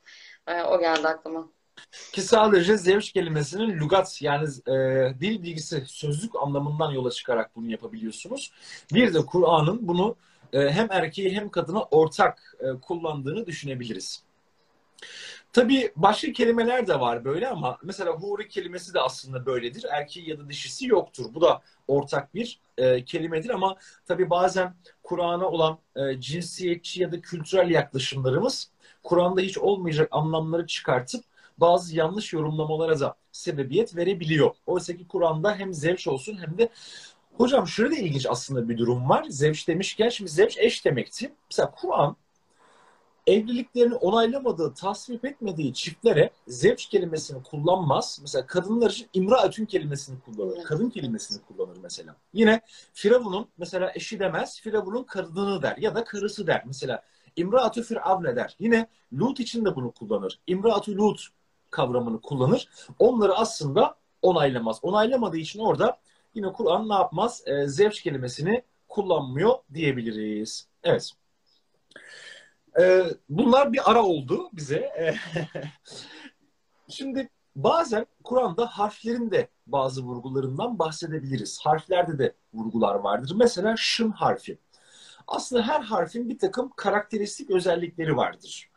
[0.47, 1.56] E, o geldi aklıma.
[2.13, 4.73] Ki sadece zevç kelimesinin lügat yani e,
[5.21, 8.53] dil bilgisi sözlük anlamından yola çıkarak bunu yapabiliyorsunuz.
[8.95, 10.17] Bir de Kur'an'ın bunu
[10.53, 14.23] e, hem erkeği hem kadına ortak e, kullandığını düşünebiliriz.
[15.53, 19.85] Tabii başka kelimeler de var böyle ama mesela huri kelimesi de aslında böyledir.
[19.91, 21.35] Erkeği ya da dişisi yoktur.
[21.35, 27.21] Bu da ortak bir e, kelimedir ama tabii bazen Kur'an'a olan e, cinsiyetçi ya da
[27.21, 28.71] kültürel yaklaşımlarımız
[29.03, 31.25] Kur'an'da hiç olmayacak anlamları çıkartıp
[31.59, 34.55] bazı yanlış yorumlamalara da sebebiyet verebiliyor.
[34.67, 36.69] Oysa ki Kur'an'da hem zevç olsun hem de
[37.37, 39.27] Hocam şöyle de ilginç aslında bir durum var.
[39.29, 41.33] Zevç demişken şimdi zevç eş demekti.
[41.51, 42.17] Mesela Kur'an
[43.27, 48.19] evliliklerini onaylamadığı, tasvip etmediği çiftlere zevç kelimesini kullanmaz.
[48.23, 50.65] Mesela kadınlar için imraatün kelimesini kullanır.
[50.65, 52.17] Kadın kelimesini kullanır mesela.
[52.33, 52.61] Yine
[52.93, 56.63] Firavun'un mesela eşi demez, Firavun'un kadını der ya da karısı der.
[56.67, 57.03] Mesela
[57.37, 58.57] imraatü firavne der.
[58.59, 60.41] Yine Lut için de bunu kullanır.
[60.47, 61.29] İmraatü Lut
[61.77, 62.69] kavramını kullanır.
[62.99, 64.79] Onları aslında onaylamaz.
[64.83, 65.99] Onaylamadığı için orada
[66.35, 67.43] yine Kur'an ne yapmaz?
[67.47, 70.69] E, zevç kelimesini kullanmıyor diyebiliriz.
[70.85, 71.11] Evet.
[72.81, 75.15] E, bunlar bir ara oldu bize.
[76.89, 81.61] Şimdi bazen Kur'an'da harflerin de bazı vurgularından bahsedebiliriz.
[81.63, 83.33] Harflerde de vurgular vardır.
[83.37, 84.59] Mesela şın harfi.
[85.27, 88.71] Aslında her harfin bir takım karakteristik özellikleri vardır.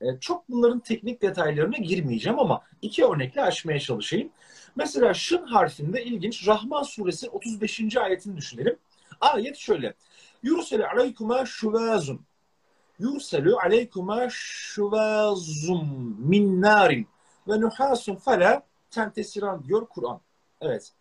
[0.00, 4.30] E, çok bunların teknik detaylarına girmeyeceğim ama iki örnekle açmaya çalışayım.
[4.76, 7.96] Mesela şın harfinde ilginç Rahman suresi 35.
[7.96, 8.78] ayetini düşünelim.
[9.20, 9.94] Ayet şöyle.
[10.42, 12.20] Yursele aleykuma şuvazun.
[12.98, 17.08] Yurselu aleykuma şuvazun min narin
[17.48, 20.20] ve nuhasun fela tentesiran diyor Kur'an.
[20.60, 20.92] Evet.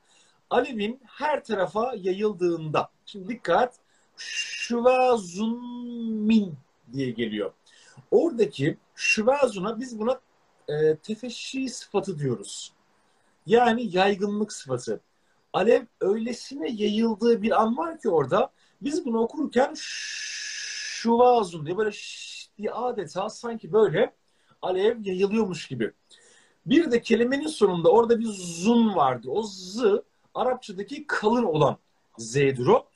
[0.49, 2.89] Alevin her tarafa yayıldığında.
[3.05, 3.75] Şimdi dikkat.
[4.17, 5.63] Şuvazun
[6.11, 6.53] min
[6.93, 7.53] diye geliyor.
[8.11, 10.19] Oradaki şüvezuna biz buna
[10.67, 12.73] e, tefeşşi sıfatı diyoruz.
[13.45, 15.01] Yani yaygınlık sıfatı.
[15.53, 21.91] Alev öylesine yayıldığı bir an var ki orada biz bunu okurken şuvazun diye böyle
[22.57, 24.13] diye adeta sanki böyle
[24.61, 25.91] alev yayılıyormuş gibi.
[26.65, 29.29] Bir de kelimenin sonunda orada bir zun vardı.
[29.29, 29.83] O z
[30.33, 31.77] Arapçadaki kalın olan
[32.17, 32.87] z'dir o.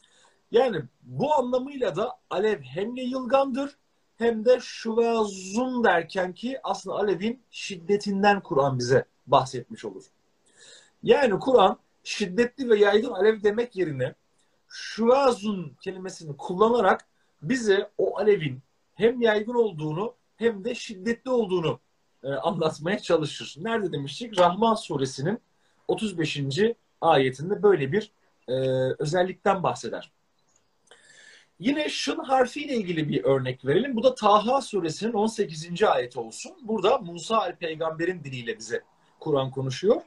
[0.52, 3.78] Yani bu anlamıyla da alev hem yayılgandır
[4.20, 10.04] hem de şuvazun derken ki aslında alevin şiddetinden Kur'an bize bahsetmiş olur.
[11.04, 14.14] Yani Kur'an şiddetli ve yaygın alev demek yerine
[14.68, 17.06] şuvazun kelimesini kullanarak
[17.42, 18.60] bize o alevin
[18.96, 21.80] hem yaygın olduğunu hem de şiddetli olduğunu
[22.24, 23.56] e, anlatmaya çalışır.
[23.58, 24.40] Nerede demiştik?
[24.40, 25.40] Rahman suresinin
[25.88, 26.40] 35.
[27.02, 28.12] ayetinde böyle bir
[28.48, 28.54] e,
[29.00, 30.12] özellikten bahseder.
[31.60, 33.96] Yine şın harfiyle ilgili bir örnek verelim.
[33.96, 35.84] Bu da Taha suresinin 18.
[35.84, 36.52] ayeti olsun.
[36.62, 38.84] Burada Musa peygamberin diliyle bize
[39.20, 40.02] Kur'an konuşuyor.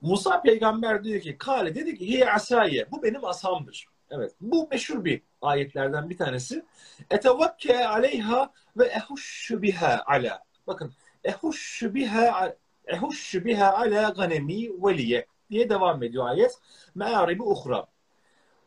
[0.00, 3.86] Musa peygamber diyor ki Kale dedi ki hiye asaye bu benim asamdır.
[4.10, 6.64] Evet bu meşhur bir ayetlerden bir tanesi.
[7.10, 10.42] Etevakke aleyha ve ehuşşu biha ala.
[10.66, 10.92] Bakın
[11.24, 16.58] ehuşşu biha ehuşşu biha ala ganemi veliye diye devam ediyor ayet.
[16.94, 17.86] Me'aribi uhra.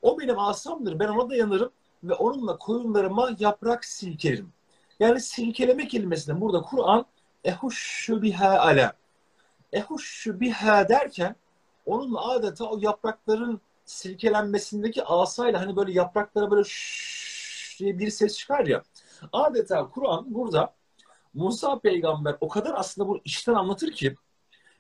[0.02, 1.00] O benim asamdır.
[1.00, 1.72] Ben ona dayanırım
[2.04, 4.54] ve onunla koyunlarıma yaprak silkerim.
[5.00, 7.06] Yani silkeleme kelimesinde burada Kur'an
[7.44, 8.94] ehuşşu biha ala.
[9.74, 11.36] Ehuşşu biha derken
[11.86, 18.66] onunla adeta o yaprakların silkelenmesindeki asayla hani böyle yapraklara böyle şşş diye bir ses çıkar
[18.66, 18.84] ya.
[19.34, 20.74] Adeta Kur'an burada
[21.34, 24.16] Musa peygamber o kadar aslında bu işten anlatır ki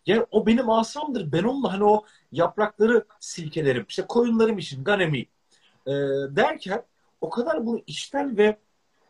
[0.05, 1.31] yani o benim asamdır.
[1.31, 3.85] Ben onunla hani o yaprakları silkelerim.
[3.89, 5.19] İşte koyunlarım için ganemi
[5.87, 5.91] e,
[6.35, 6.83] derken
[7.21, 8.57] o kadar bunu içten ve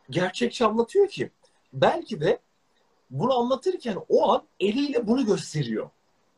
[0.09, 1.31] gerçekçi anlatıyor ki
[1.73, 2.39] belki de
[3.09, 5.89] bunu anlatırken o an eliyle bunu gösteriyor.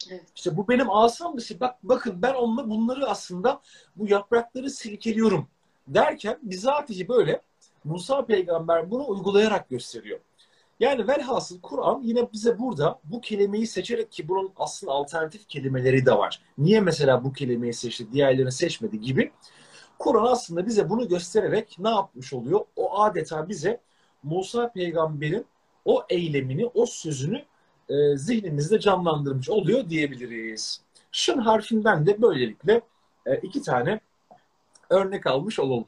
[0.10, 0.24] Evet.
[0.36, 1.60] İşte bu benim asam dışı.
[1.60, 3.62] Bak bakın ben onunla bunları aslında
[3.96, 5.48] bu yaprakları silkeliyorum
[5.88, 7.42] derken bizatihi böyle
[7.84, 10.20] Musa peygamber bunu uygulayarak gösteriyor.
[10.80, 16.18] Yani velhasıl Kur'an yine bize burada bu kelimeyi seçerek ki bunun aslında alternatif kelimeleri de
[16.18, 16.42] var.
[16.58, 19.32] Niye mesela bu kelimeyi seçti, diğerlerini seçmedi gibi.
[20.02, 22.60] Kur'an aslında bize bunu göstererek ne yapmış oluyor?
[22.76, 23.80] O adeta bize
[24.24, 25.46] Musa peygamberin
[25.86, 27.46] o eylemini, o sözünü
[27.90, 30.82] e, zihnimizde canlandırmış oluyor diyebiliriz.
[31.12, 32.82] Şın harfinden de böylelikle
[33.26, 34.00] e, iki tane
[34.90, 35.86] örnek almış olalım.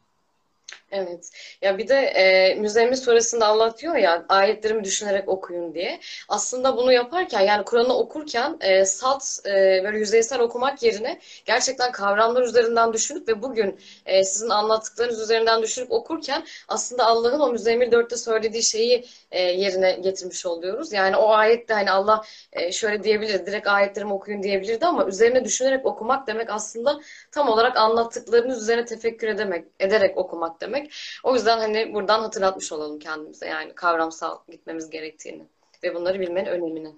[0.96, 1.30] Evet.
[1.62, 6.00] Ya bir de e, Müzzemmil suresinde Allah diyor ya ayetlerimi düşünerek okuyun diye.
[6.30, 9.52] Aslında bunu yaparken yani Kur'an'ı okurken e, salt e,
[9.84, 15.92] böyle yüzeysel okumak yerine gerçekten kavramlar üzerinden düşünüp ve bugün e, sizin anlattıklarınız üzerinden düşünüp
[15.92, 20.94] okurken aslında Allah'ın o Müzzemmil 4'te söylediği şeyi e, yerine getirmiş oluyoruz.
[20.94, 22.22] Yani o ayette hani Allah
[22.54, 27.00] e, şöyle diyebilir, direkt ayetlerimi okuyun diyebilirdi ama üzerine düşünerek okumak demek aslında
[27.32, 30.83] tam olarak anlattıklarınız üzerine tefekkür edemek, ederek okumak demek.
[31.24, 35.44] O yüzden hani buradan hatırlatmış olalım kendimize yani kavramsal gitmemiz gerektiğini
[35.84, 36.96] ve bunları bilmenin önemini.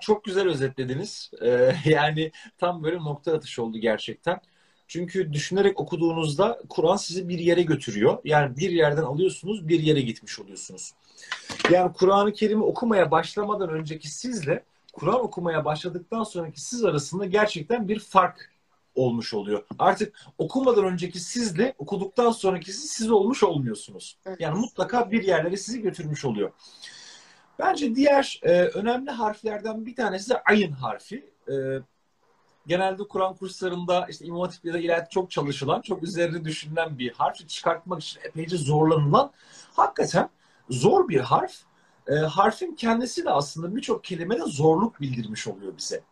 [0.00, 1.30] Çok güzel özetlediniz.
[1.42, 4.40] Ee, yani tam böyle nokta atışı oldu gerçekten.
[4.88, 8.18] Çünkü düşünerek okuduğunuzda Kur'an sizi bir yere götürüyor.
[8.24, 10.92] Yani bir yerden alıyorsunuz, bir yere gitmiş oluyorsunuz.
[11.70, 17.98] Yani Kur'an-ı Kerim'i okumaya başlamadan önceki sizle Kur'an okumaya başladıktan sonraki siz arasında gerçekten bir
[17.98, 18.53] fark
[18.94, 19.64] olmuş oluyor.
[19.78, 24.18] Artık okumadan önceki sizle okuduktan sonraki siz, olmuş olmuyorsunuz.
[24.38, 26.52] Yani mutlaka bir yerlere sizi götürmüş oluyor.
[27.58, 31.30] Bence diğer e, önemli harflerden bir tanesi de ayın harfi.
[31.48, 31.54] E,
[32.66, 37.12] genelde Kur'an kurslarında işte İmam Hatip ya da ilahiyat çok çalışılan, çok üzerine düşünülen bir
[37.12, 37.48] harf.
[37.48, 39.30] Çıkartmak için epeyce zorlanılan,
[39.76, 40.28] hakikaten
[40.70, 41.54] zor bir harf.
[42.08, 46.02] E, harfin kendisi de aslında birçok kelimede zorluk bildirmiş oluyor bize.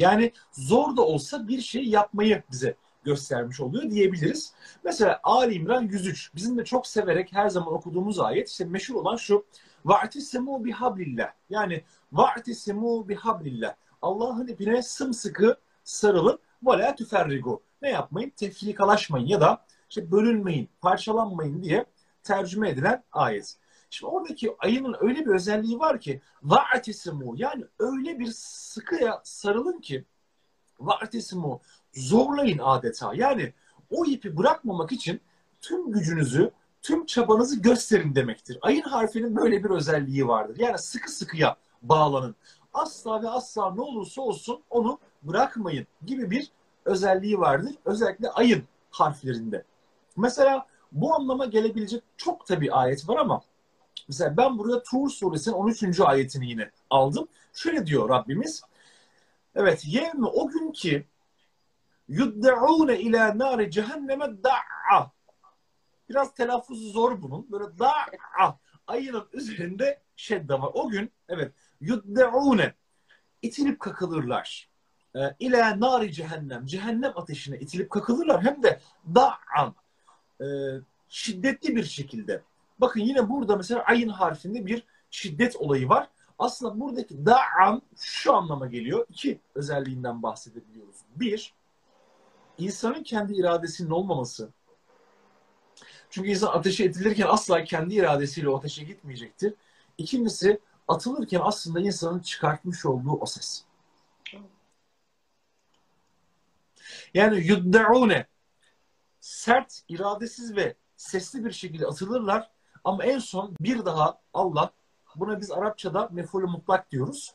[0.00, 4.52] Yani zor da olsa bir şey yapmayı bize göstermiş oluyor diyebiliriz.
[4.84, 6.34] Mesela Ali İmran 103.
[6.34, 9.46] Bizim de çok severek her zaman okuduğumuz ayet işte meşhur olan şu.
[9.84, 11.32] Va'tisimu bihablillah.
[11.50, 13.74] Yani va'tisimu bihablillah.
[14.02, 16.38] Allah'ın ipine sımsıkı sarılın.
[16.62, 17.62] Ve tüferrigu.
[17.82, 18.30] Ne yapmayın?
[18.30, 21.84] Tefrikalaşmayın ya da işte bölünmeyin, parçalanmayın diye
[22.22, 23.56] tercüme edilen ayet.
[23.90, 30.04] Şimdi oradaki ayının öyle bir özelliği var ki va'tesimu yani öyle bir sıkıya sarılın ki
[30.80, 31.60] va'tesimu
[31.94, 33.12] zorlayın adeta.
[33.14, 33.52] Yani
[33.90, 35.20] o ipi bırakmamak için
[35.60, 36.50] tüm gücünüzü,
[36.82, 38.58] tüm çabanızı gösterin demektir.
[38.62, 40.56] Ayın harfinin böyle bir özelliği vardır.
[40.58, 42.34] Yani sıkı sıkıya bağlanın.
[42.72, 46.50] Asla ve asla ne olursa olsun onu bırakmayın gibi bir
[46.84, 47.74] özelliği vardır.
[47.84, 49.64] Özellikle ayın harflerinde.
[50.16, 53.42] Mesela bu anlama gelebilecek çok tabi ayet var ama
[54.10, 56.00] Mesela ben burada Tur suresinin 13.
[56.00, 57.28] ayetini yine aldım.
[57.54, 58.62] Şöyle diyor Rabbimiz.
[59.54, 61.06] Evet, yevmi o gün ki
[62.08, 65.12] yudde'une ila nari cehenneme da'a.
[66.08, 67.46] Biraz telaffuzu zor bunun.
[67.52, 68.58] Böyle da'a.
[68.86, 70.70] Ayının üzerinde şedde var.
[70.74, 72.74] O gün evet yudde'une
[73.42, 74.68] itilip kakılırlar.
[75.16, 76.66] E, ila nari cehennem.
[76.66, 78.44] Cehennem ateşine itilip kakılırlar.
[78.44, 78.80] Hem de
[79.14, 79.74] da'an.
[80.40, 80.46] E,
[81.08, 82.42] şiddetli bir şekilde.
[82.80, 86.08] Bakın yine burada mesela ayın harfinde bir şiddet olayı var.
[86.38, 89.06] Aslında buradaki da'an şu anlama geliyor.
[89.08, 90.96] İki özelliğinden bahsedebiliyoruz.
[91.16, 91.54] Bir,
[92.58, 94.50] insanın kendi iradesinin olmaması.
[96.10, 99.54] Çünkü insan ateşe itilirken asla kendi iradesiyle o ateşe gitmeyecektir.
[99.98, 103.64] İkincisi atılırken aslında insanın çıkartmış olduğu o ses.
[107.14, 108.26] Yani yudde'une
[109.20, 112.50] sert, iradesiz ve sesli bir şekilde atılırlar
[112.84, 114.70] ama en son bir daha Allah,
[115.16, 117.34] buna biz Arapçada mefulü mutlak diyoruz.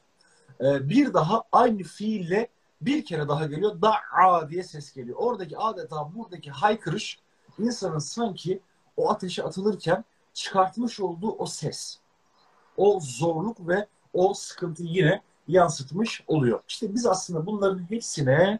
[0.61, 2.49] Ee, bir daha aynı fiille
[2.81, 3.81] bir kere daha geliyor.
[3.81, 5.17] Da'a diye ses geliyor.
[5.19, 7.19] Oradaki adeta buradaki haykırış
[7.59, 8.59] insanın sanki
[8.97, 10.03] o ateşe atılırken
[10.33, 11.99] çıkartmış olduğu o ses.
[12.77, 16.63] O zorluk ve o sıkıntıyı yine yansıtmış oluyor.
[16.67, 18.59] İşte biz aslında bunların hepsine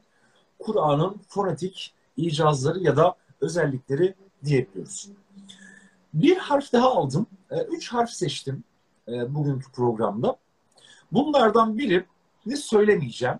[0.60, 5.10] Kur'an'ın fonetik icazları ya da özellikleri diyebiliyoruz.
[6.16, 7.28] Bir harf daha aldım.
[7.52, 8.64] E, üç harf seçtim
[9.08, 10.38] e, bugünkü programda.
[11.12, 12.06] Bunlardan biri
[12.46, 13.40] ne söylemeyeceğim.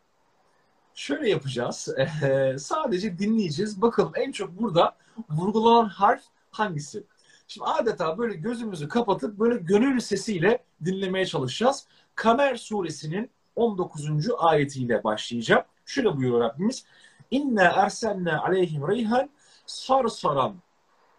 [0.94, 1.90] Şöyle yapacağız.
[1.98, 3.82] E, sadece dinleyeceğiz.
[3.82, 4.96] Bakalım en çok burada
[5.30, 7.04] vurgulanan harf hangisi?
[7.48, 11.88] Şimdi adeta böyle gözümüzü kapatıp böyle gönül sesiyle dinlemeye çalışacağız.
[12.16, 14.10] Kamer suresinin 19.
[14.38, 15.64] ayetiyle başlayacağım.
[15.86, 16.86] Şöyle buyuruyor Rabbimiz.
[17.32, 19.30] İnne erselne aleyhim reyhan
[19.66, 20.56] sarsaran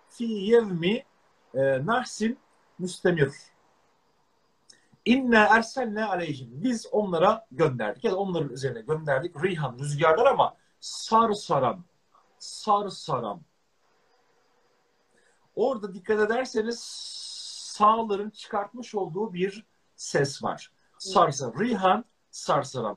[0.09, 1.05] fi yevmi
[1.57, 2.39] e, nahsin
[2.79, 3.33] müstemir.
[5.05, 6.49] İnne erselne aleyhim.
[6.53, 8.05] Biz onlara gönderdik.
[8.05, 9.45] Ya da onların üzerine gönderdik.
[9.45, 11.85] Rihan, rüzgarlar ama sar saran.
[12.39, 13.41] Sar saran.
[15.55, 16.81] Orada dikkat ederseniz
[17.77, 19.67] sağların çıkartmış olduğu bir
[19.97, 20.73] ses var.
[20.99, 22.97] Sarsa, rihan, sarsaran.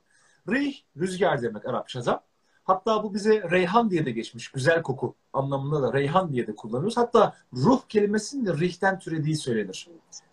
[0.49, 2.23] Rih, rüzgar demek Arapçada.
[2.63, 4.51] Hatta bu bize reyhan diye de geçmiş.
[4.51, 6.97] Güzel koku anlamında da reyhan diye de kullanıyoruz.
[6.97, 9.87] Hatta ruh kelimesinin de rihten türediği söylenir.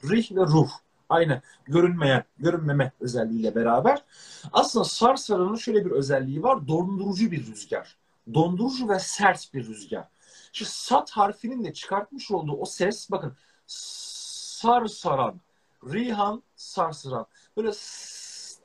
[0.05, 0.69] Rih ve ruh.
[1.09, 4.05] Aynı görünmeyen, görünmeme özelliğiyle beraber.
[4.53, 6.69] Aslında sarsaranın şöyle bir özelliği var.
[6.69, 7.97] Dondurucu bir rüzgar.
[8.35, 10.09] Dondurucu ve sert bir rüzgar.
[10.53, 15.41] Şu sat harfinin de çıkartmış olduğu o ses bakın sarsaran,
[15.85, 17.27] rihan sarsaran.
[17.57, 17.73] Böyle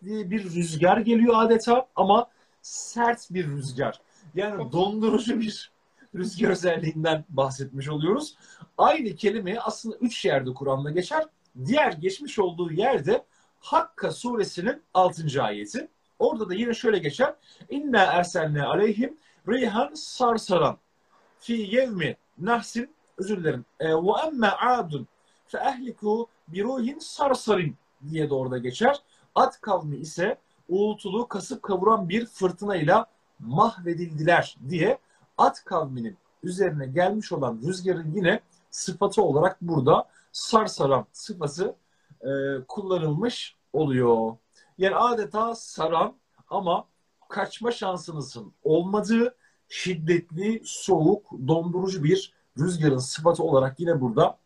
[0.06, 2.28] diye bir rüzgar geliyor adeta ama
[2.62, 4.02] sert bir rüzgar.
[4.36, 5.72] Yani dondurucu bir
[6.16, 8.36] rüzgar özelliğinden bahsetmiş oluyoruz.
[8.78, 11.26] Aynı kelimeyi aslında üç yerde Kur'an'da geçer.
[11.66, 13.26] Diğer geçmiş olduğu yerde
[13.60, 15.44] Hakka suresinin 6.
[15.44, 15.88] ayeti.
[16.20, 17.36] Orada da yine şöyle geçer.
[17.70, 20.78] İnna erselne aleyhim rihan sarsaran
[21.40, 23.66] fi yevmi nahsin özür dilerim.
[23.80, 25.08] E, ve emme adun
[25.48, 27.76] fe ehliku bi ruhin sarsarin
[28.12, 29.02] diye de orada geçer.
[29.36, 30.38] At kavmi ise
[30.70, 33.06] uğultulu kasıp kavuran bir fırtınayla
[33.40, 34.98] mahvedildiler diye
[35.42, 38.40] at kavminin üzerine gelmiş olan rüzgarın yine
[38.72, 41.76] sıfatı olarak burada sarsaran sıfatı
[42.22, 42.30] e,
[42.68, 44.36] kullanılmış oluyor.
[44.78, 46.16] Yani adeta saran
[46.50, 46.86] ama
[47.30, 49.36] kaçma şansınızın olmadığı
[49.70, 54.38] şiddetli, soğuk, dondurucu bir rüzgarın sıfatı olarak yine burada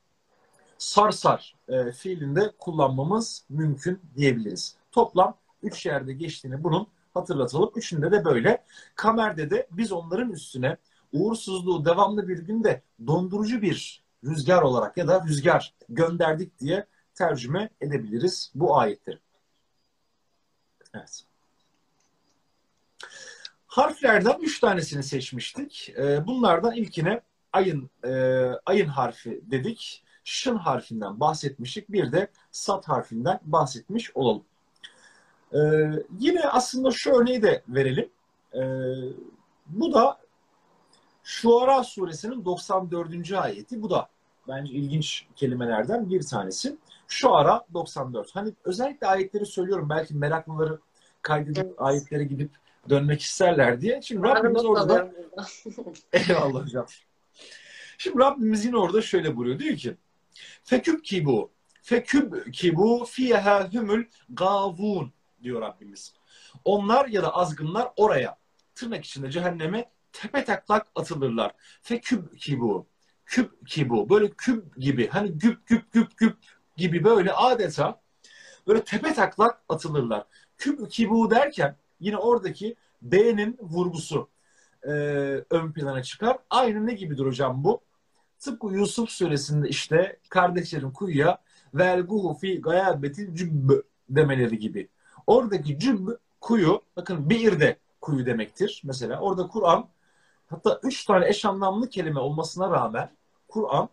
[0.78, 4.76] sarsar e, fiilinde kullanmamız mümkün diyebiliriz.
[4.92, 7.72] Toplam 3 yerde geçtiğini bunun hatırlatalım.
[7.76, 8.64] Üçünde de böyle.
[8.96, 10.78] Kamer'de de biz onların üstüne
[11.12, 18.52] uğursuzluğu devamlı bir günde dondurucu bir rüzgar olarak ya da rüzgar gönderdik diye tercüme edebiliriz
[18.56, 19.20] bu ayetleri.
[20.94, 21.24] Evet.
[23.68, 25.94] Harflerden üç tanesini seçmiştik.
[25.98, 27.22] Ee, bunlardan ilkine
[27.54, 28.12] ayın e,
[28.66, 30.04] ayın harfi dedik.
[30.24, 31.92] Şın harfinden bahsetmiştik.
[31.92, 34.46] Bir de sat harfinden bahsetmiş olalım.
[35.54, 35.58] Ee,
[36.20, 38.10] yine aslında şu örneği de verelim.
[38.54, 38.60] Ee,
[39.68, 40.18] bu da
[41.24, 43.32] Şuara suresinin 94.
[43.32, 43.82] ayeti.
[43.82, 44.10] Bu da
[44.48, 46.78] bence ilginç kelimelerden bir tanesi.
[47.08, 48.36] Şuara 94.
[48.36, 49.90] Hani özellikle ayetleri söylüyorum.
[49.90, 50.80] Belki meraklıları
[51.22, 51.76] kaydedip evet.
[51.78, 52.52] ayetlere gidip
[52.90, 54.02] dönmek isterler diye.
[54.02, 55.12] Şimdi Rabbimiz orada
[56.14, 56.86] Eyvallah hocam.
[57.98, 59.60] Şimdi Rabbimiz yine orada şöyle buyuruyor.
[59.60, 59.96] Diyor ki
[60.64, 61.50] Feküb ki bu
[61.82, 65.12] Feküb ki bu fiyeha hümül gavun
[65.46, 66.14] diyor Rabbimiz.
[66.66, 68.38] Onlar ya da azgınlar oraya
[68.76, 71.52] tırnak içinde cehenneme tepe taklak atılırlar.
[71.82, 72.88] Feküb ki bu.
[73.26, 74.10] Küp ki bu.
[74.10, 75.08] Böyle küp gibi.
[75.08, 76.38] Hani güp güp güp güp
[76.78, 78.02] gibi böyle adeta
[78.68, 80.24] böyle tepe taklak atılırlar.
[80.58, 84.30] Küp ki bu derken yine oradaki B'nin vurgusu
[84.84, 84.92] e,
[85.50, 86.38] ön plana çıkar.
[86.50, 87.82] Aynı ne gibidir hocam bu?
[88.40, 91.38] Tıpkı Yusuf suresinde işte kardeşlerin kuyuya
[91.74, 93.72] velguhu fi gayabetil cübb
[94.10, 94.90] demeleri gibi.
[95.28, 96.10] Oradaki cübb
[96.42, 98.82] kuyu, bakın bir de kuyu demektir.
[98.86, 99.88] Mesela orada Kur'an
[100.48, 103.12] hatta üç tane eş anlamlı kelime olmasına rağmen
[103.48, 103.90] Kur'an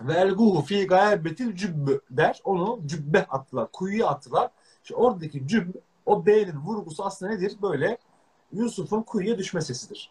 [0.00, 2.40] velguhu fi gayabetil cübb der.
[2.44, 4.50] Onu cübbe attılar, kuyuya attılar.
[4.82, 5.74] İşte oradaki cübb,
[6.06, 7.56] o B'nin vurgusu aslında nedir?
[7.62, 7.98] Böyle
[8.52, 10.10] Yusuf'un kuyuya düşme sesidir.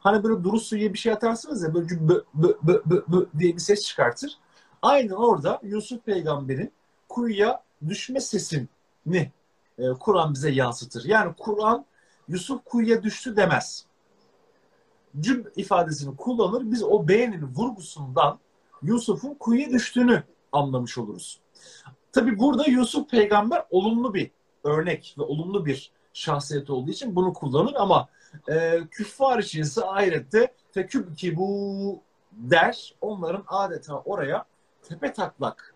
[0.00, 3.54] Hani böyle duru suya bir şey atarsınız ya böyle bö, bö, bö, bö, bö diye
[3.54, 4.38] bir ses çıkartır.
[4.82, 6.72] Aynen orada Yusuf peygamberin
[7.08, 9.30] kuyuya düşme sesini
[9.78, 11.04] e, Kur'an bize yansıtır.
[11.04, 11.84] Yani Kur'an
[12.28, 13.86] Yusuf kuyuya düştü demez.
[15.20, 16.62] Cüb ifadesini kullanır.
[16.64, 18.38] Biz o B'nin vurgusundan
[18.82, 21.40] Yusuf'un kuyuya düştüğünü anlamış oluruz.
[22.12, 24.30] Tabi burada Yusuf peygamber olumlu bir
[24.64, 28.08] örnek ve olumlu bir şahsiyet olduğu için bunu kullanır ama
[28.48, 32.00] e, küffar için ise ahirette feküb ki bu
[32.32, 34.44] der onların adeta oraya
[34.82, 35.74] tepe taklak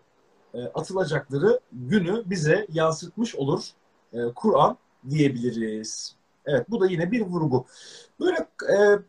[0.53, 3.73] e, atılacakları günü bize yansıtmış olur
[4.13, 4.77] e, Kur'an
[5.09, 6.15] diyebiliriz.
[6.45, 7.65] Evet bu da yine bir vurgu.
[8.19, 8.37] Böyle
[8.73, 8.99] e,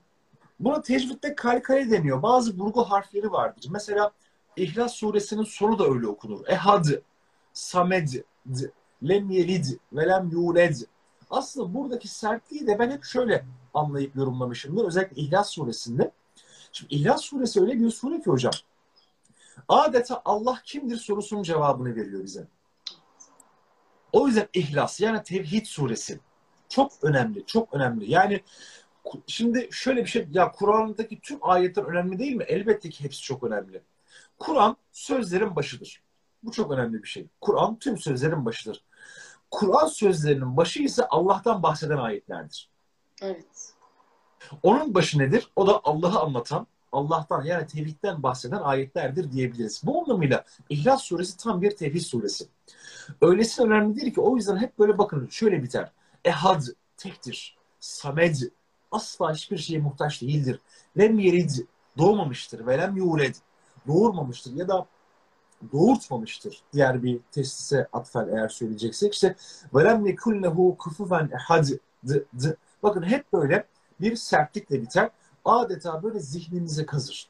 [0.61, 2.22] buna tecvidde kalkale deniyor.
[2.22, 3.66] Bazı vurgu harfleri vardır.
[3.70, 4.11] Mesela
[4.57, 6.47] İhlas suresinin sonu da öyle okunur.
[6.47, 6.85] Ehad,
[7.53, 8.09] Samed,
[9.09, 10.76] Lem yelid ve lem yuled.
[11.31, 14.85] Aslında buradaki sertliği de ben hep şöyle anlayıp yorumlamışımdır.
[14.85, 16.11] Özellikle İhlas suresinde.
[16.72, 18.53] Şimdi İhlas suresi öyle bir sure ki hocam.
[19.68, 22.47] Adeta Allah kimdir sorusunun cevabını veriyor bize.
[24.15, 26.21] O yüzden İhlas yani Tevhid suresi
[26.69, 28.11] çok önemli, çok önemli.
[28.11, 28.41] Yani
[29.27, 32.45] şimdi şöyle bir şey, ya Kur'an'daki tüm ayetler önemli değil mi?
[32.45, 33.83] Elbette ki hepsi çok önemli.
[34.39, 36.03] Kur'an sözlerin başıdır.
[36.43, 37.27] Bu çok önemli bir şey.
[37.41, 38.85] Kur'an tüm sözlerin başıdır.
[39.51, 42.69] Kur'an sözlerinin başı ise Allah'tan bahseden ayetlerdir.
[43.23, 43.75] Evet.
[44.62, 45.49] Onun başı nedir?
[45.57, 49.83] O da Allah'ı anlatan, Allah'tan yani tevhidden bahseden ayetlerdir diyebiliriz.
[49.85, 52.49] Bu anlamıyla İhlas suresi tam bir tevhid suresi.
[53.20, 55.92] Öylesine önemlidir ki o yüzden hep böyle bakın şöyle biter.
[56.24, 56.62] Ehad
[56.96, 57.57] tektir.
[57.80, 58.36] Samed
[58.92, 60.61] asla hiçbir şeye muhtaç değildir.
[60.98, 61.50] Lem yerid
[61.98, 63.34] doğmamıştır ve lem yuled
[63.86, 64.86] doğurmamıştır ya da
[65.72, 66.62] doğurtmamıştır.
[66.72, 69.36] Diğer bir tesise atfen eğer söyleyeceksek işte
[69.74, 71.66] velem yekullehu kufufen ehad
[72.82, 73.66] Bakın hep böyle
[74.00, 75.11] bir sertlikle biter.
[75.44, 77.28] Adeta böyle zihninize kazır.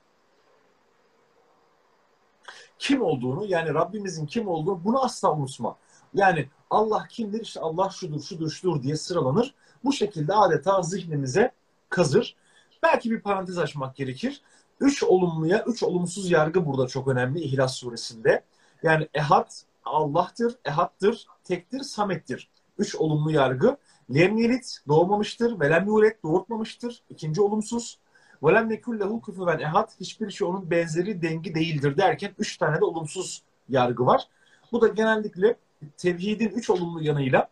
[2.78, 5.76] Kim olduğunu yani Rabbimizin kim olduğunu bunu asla unutma.
[6.14, 7.40] Yani Allah kimdir?
[7.40, 9.54] İşte Allah şudur, şudur, şudur diye sıralanır.
[9.84, 11.52] Bu şekilde adeta zihnimize
[11.88, 12.36] kazır.
[12.82, 14.42] Belki bir parantez açmak gerekir.
[14.80, 18.44] Üç olumluya, üç olumsuz yargı burada çok önemli İhlas suresinde.
[18.82, 19.50] Yani ehad
[19.84, 22.48] Allah'tır, ehattır, tektir, samettir.
[22.78, 23.76] Üç olumlu yargı.
[24.14, 25.60] Lem yelit doğmamıştır.
[25.60, 27.02] Ve lem yulet doğurtmamıştır.
[27.10, 27.98] İkinci olumsuz.
[28.42, 29.90] Ve lem yekullehu küfüven ehad.
[30.00, 34.28] Hiçbir şey onun benzeri dengi değildir derken üç tane de olumsuz yargı var.
[34.72, 35.56] Bu da genellikle
[35.96, 37.48] tevhidin üç olumlu yanıyla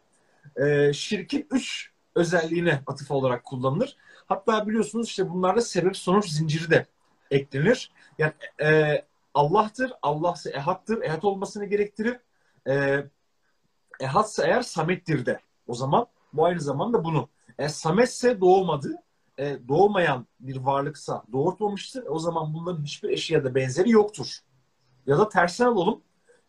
[0.57, 3.97] e, şirkin üç özelliğine atıf olarak kullanılır.
[4.27, 6.87] Hatta biliyorsunuz işte bunlarda sebep sonuç zinciri de
[7.31, 7.93] eklenir.
[8.19, 9.03] Yani e,
[9.35, 12.17] Allah'tır, Allah'sa ehattır, ehat olmasını gerektirir.
[12.69, 13.05] E,
[14.01, 15.41] ehatsa eğer samettir de.
[15.67, 17.29] O zaman bu aynı zamanda bunu.
[17.59, 18.97] E, sametse doğmadı,
[19.43, 22.05] e, doğmayan bir varlıksa doğurtmamıştır.
[22.09, 24.39] O zaman bunların hiçbir eşi ya da benzeri yoktur.
[25.07, 26.01] Ya da tersine alalım.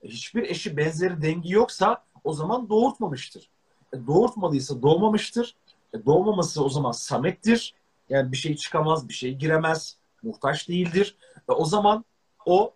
[0.02, 3.50] E, hiçbir eşi benzeri dengi yoksa o zaman doğurtmamıştır.
[3.94, 5.56] E, doğurtmadıysa doğmamıştır.
[5.94, 7.74] E, doğmaması o zaman samettir.
[8.10, 11.18] Yani bir şey çıkamaz, bir şey giremez, muhtaç değildir.
[11.50, 12.06] Ve o zaman
[12.46, 12.74] o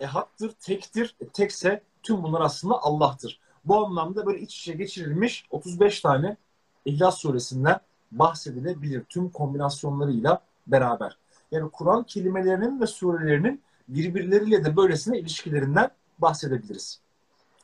[0.00, 1.16] ehattır, tektir.
[1.20, 3.40] E, tekse tüm bunlar aslında Allah'tır.
[3.64, 6.36] Bu anlamda böyle iç içe geçirilmiş 35 tane
[6.84, 7.80] İhlas suresinden
[8.12, 11.16] bahsedilebilir tüm kombinasyonlarıyla beraber.
[11.50, 17.00] Yani Kur'an kelimelerinin ve surelerinin birbirleriyle de böylesine ilişkilerinden bahsedebiliriz.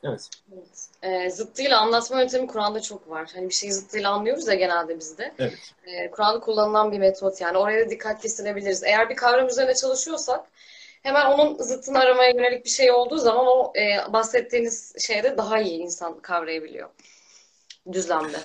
[0.03, 0.29] Evet.
[0.53, 0.87] evet.
[1.01, 3.31] E, zıttıyla anlatma yöntemi Kur'an'da çok var.
[3.35, 5.33] Hani bir şeyi zıttıyla anlıyoruz ya genelde bizde.
[5.39, 5.73] Evet.
[5.85, 7.57] E, Kur'an'da kullanılan bir metot yani.
[7.57, 8.83] Oraya da dikkat kesilebiliriz.
[8.83, 10.45] Eğer bir kavram üzerine çalışıyorsak
[11.03, 15.79] hemen onun zıttını aramaya yönelik bir şey olduğu zaman o e, bahsettiğiniz şeyde daha iyi
[15.79, 16.89] insan kavrayabiliyor.
[17.91, 18.37] Düzlemde.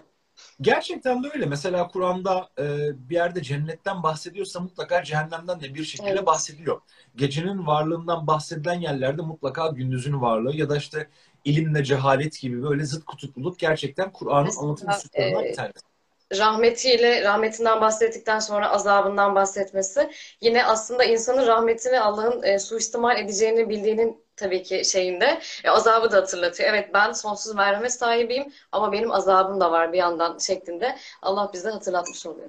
[0.60, 1.46] Gerçekten de öyle.
[1.46, 2.64] Mesela Kur'an'da e,
[3.08, 6.26] bir yerde cennetten bahsediyorsa mutlaka cehennemden de bir şekilde evet.
[6.26, 6.80] bahsediliyor.
[7.16, 11.08] Gecenin varlığından bahsedilen yerlerde mutlaka gündüzün varlığı ya da işte
[11.44, 15.91] ilimle cehalet gibi böyle zıt kutupluluk gerçekten Kur'an'ın anlatım üsluplarından e, bir tanesi
[16.38, 20.10] rahmetiyle rahmetinden bahsettikten sonra azabından bahsetmesi
[20.40, 26.16] yine aslında insanın rahmetini Allah'ın e, suistimal edeceğini bildiğinin tabii ki şeyinde e, azabı da
[26.16, 26.68] hatırlatıyor.
[26.68, 31.70] Evet ben sonsuz merhamet sahibiyim ama benim azabım da var bir yandan şeklinde Allah bize
[31.70, 32.48] hatırlatmış oluyor.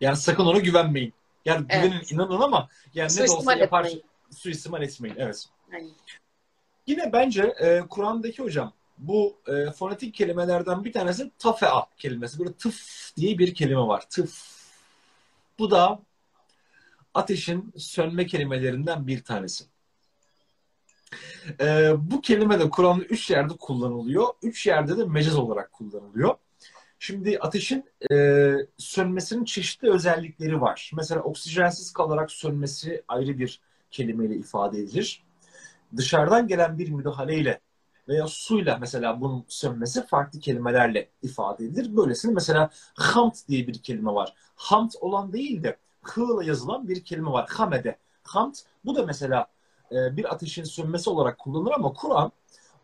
[0.00, 1.14] Yani sakın ona güvenmeyin.
[1.44, 2.12] Yani güvenin evet.
[2.12, 4.04] inanın ama yani ne de olsa yapar etmeyin.
[4.30, 5.16] suistimal etmeyin.
[5.18, 5.44] Evet.
[5.72, 5.90] Aynen.
[6.86, 12.38] Yine bence e, Kur'an'daki hocam bu e, fonetik kelimelerden bir tanesi tafea kelimesi.
[12.38, 14.04] Böyle tıf diye bir kelime var.
[14.10, 14.58] Tıf.
[15.58, 16.02] Bu da
[17.14, 19.64] ateşin sönme kelimelerinden bir tanesi.
[21.60, 24.26] E, bu kelime de Kur'an'da üç yerde kullanılıyor.
[24.42, 26.34] Üç yerde de mecaz olarak kullanılıyor.
[26.98, 30.90] Şimdi ateşin e, sönmesinin çeşitli özellikleri var.
[30.96, 35.24] Mesela oksijensiz kalarak sönmesi ayrı bir kelimeyle ifade edilir.
[35.96, 37.60] Dışarıdan gelen bir müdahaleyle
[38.08, 41.96] veya suyla mesela bunun sönmesi farklı kelimelerle ifade edilir.
[41.96, 44.34] Böylesine mesela hamd diye bir kelime var.
[44.56, 47.48] Hamd olan değil de h'la yazılan bir kelime var.
[47.48, 47.98] Hamede.
[48.22, 48.54] Hamd
[48.84, 49.46] bu da mesela
[49.92, 52.32] e, bir ateşin sönmesi olarak kullanılır ama Kur'an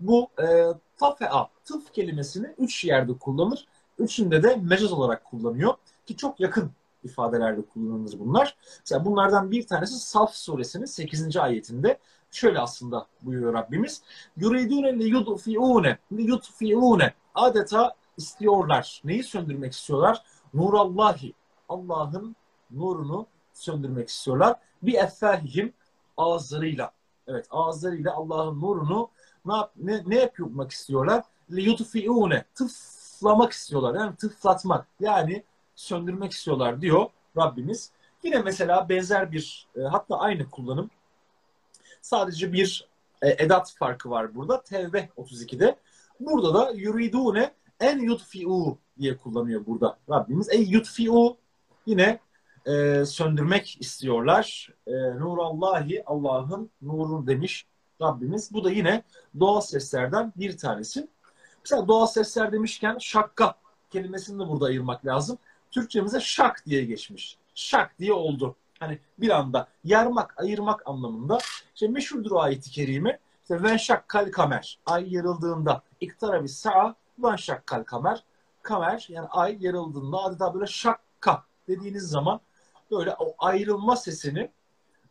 [0.01, 0.67] bu e,
[0.97, 3.67] tafea, tıf kelimesini üç yerde kullanır.
[3.99, 5.75] Üçünde de mecaz olarak kullanıyor
[6.07, 6.71] ki çok yakın
[7.05, 8.57] ifadelerde kullanılır bunlar.
[8.81, 11.37] Mesela bunlardan bir tanesi Saf suresinin 8.
[11.37, 11.99] ayetinde
[12.35, 14.03] şöyle aslında buyuruyor Rabbimiz.
[14.37, 19.01] Yuridune li yudfi'une li yudfi'une adeta istiyorlar.
[19.05, 20.23] Neyi söndürmek istiyorlar?
[20.55, 21.35] Nurallahi.
[21.69, 22.37] Allah'ın
[22.71, 24.57] nurunu söndürmek istiyorlar.
[24.83, 25.73] Bir effahihim
[26.17, 26.93] ağızlarıyla.
[27.27, 29.09] Evet ağızlarıyla Allah'ın nurunu
[29.45, 31.25] ne, ne, ne yapmak istiyorlar?
[31.51, 32.45] Li yudfi'une.
[32.55, 33.95] Tıflamak istiyorlar.
[33.95, 34.87] Yani tıflatmak.
[35.01, 37.07] Yani söndürmek istiyorlar diyor
[37.37, 37.91] Rabbimiz.
[38.23, 40.91] Yine mesela benzer bir e, hatta aynı kullanım
[42.05, 42.89] Sadece bir
[43.23, 44.63] e, edat farkı var burada.
[44.63, 45.77] Tevbe 32'de.
[46.21, 50.49] Burada da yuridune en yutfi'u diye kullanıyor burada Rabbimiz.
[50.51, 51.37] Ey yutfi'u
[51.87, 52.19] yine
[52.67, 54.69] e, söndürmek istiyorlar.
[54.87, 57.67] E, Nurallahi Allah'ın nurun demiş
[58.03, 58.53] Rabbimiz.
[58.53, 59.03] Bu da yine
[59.41, 61.09] doğal seslerden bir tanesi.
[61.65, 63.55] Mesela doğal sesler demişken şakka
[63.91, 65.39] kelimesini de burada ayırmak lazım.
[65.71, 67.39] Türkçemize şak diye geçmiş.
[67.55, 68.57] Şak diye oldu.
[68.85, 71.39] Hani bir anda yarmak, ayırmak anlamında.
[71.75, 73.19] İşte meşhurdur o ayeti kerime.
[73.43, 74.79] İşte ven şakkal kamer.
[74.87, 78.25] Ay yarıldığında iktara bir sa'a ven şakkal kamer.
[78.63, 82.41] Kamer yani ay yarıldığında adeta böyle şakka dediğiniz zaman
[82.91, 84.51] böyle o ayrılma sesini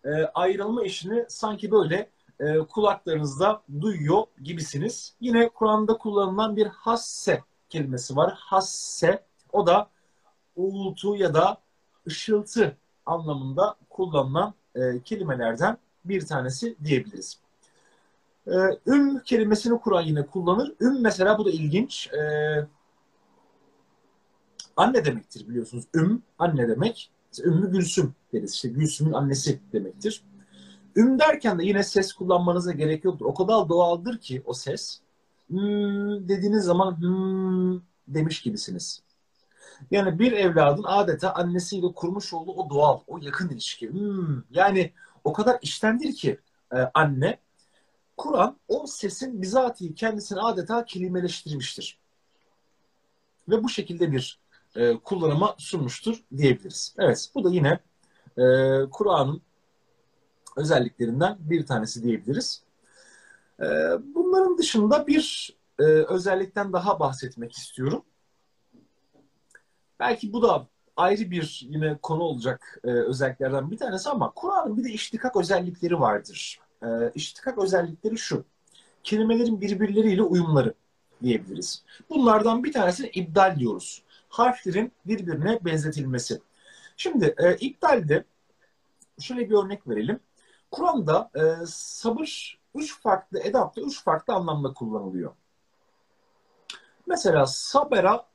[0.05, 2.09] e, ayrılma işini sanki böyle
[2.39, 5.15] e, kulaklarınızda duyuyor gibisiniz.
[5.19, 8.33] Yine Kur'an'da kullanılan bir hasse kelimesi var.
[8.37, 9.89] Hasse o da
[10.55, 11.57] uğultu ya da
[12.07, 17.39] ışıltı anlamında kullanılan e, kelimelerden bir tanesi diyebiliriz.
[18.47, 18.53] E,
[18.85, 20.73] üm kelimesini Kur'an yine kullanır.
[20.79, 22.09] Üm mesela bu da ilginç.
[22.13, 22.21] E,
[24.77, 25.85] anne demektir biliyorsunuz.
[25.93, 27.11] Üm anne demek.
[27.43, 28.53] Ümmü Gülsüm deriz.
[28.53, 30.23] İşte Gülsüm'ün annesi demektir.
[30.95, 33.25] Üm derken de yine ses kullanmanıza gerek yoktur.
[33.25, 34.99] O kadar doğaldır ki o ses.
[35.49, 39.03] Hmm dediğiniz zaman hmm demiş gibisiniz.
[39.91, 43.91] Yani bir evladın adeta annesiyle kurmuş olduğu o doğal, o yakın ilişki.
[43.91, 46.39] Hmm, yani o kadar iştendir ki
[46.73, 47.39] e, anne.
[48.17, 51.99] Kur'an o sesin bizatihi kendisini adeta kelimeleştirmiştir.
[53.49, 54.39] Ve bu şekilde bir
[54.75, 56.95] e, kullanıma sunmuştur diyebiliriz.
[56.99, 57.79] Evet bu da yine
[58.37, 58.43] e,
[58.91, 59.41] Kur'an'ın
[60.57, 62.63] özelliklerinden bir tanesi diyebiliriz.
[63.59, 63.65] E,
[64.15, 68.03] bunların dışında bir e, özellikten daha bahsetmek istiyorum.
[69.99, 70.67] Belki bu da
[70.97, 75.99] ayrı bir yine konu olacak e, özelliklerden bir tanesi ama Kur'an'ın bir de iştikak özellikleri
[75.99, 76.59] vardır.
[76.83, 78.45] E, iştikak özellikleri şu.
[79.03, 80.73] Kelimelerin birbirleriyle uyumları
[81.23, 81.83] diyebiliriz.
[82.09, 84.03] Bunlardan bir tanesini ibdal diyoruz.
[84.29, 86.41] Harflerin birbirine benzetilmesi.
[86.97, 88.23] Şimdi e, iptalde
[89.19, 90.19] şöyle bir örnek verelim.
[90.71, 95.33] Kur'an'da e, sabır üç farklı edatta üç farklı anlamda kullanılıyor.
[97.07, 98.25] Mesela sabera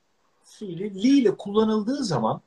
[0.49, 2.41] fiili li ile kullanıldığı zaman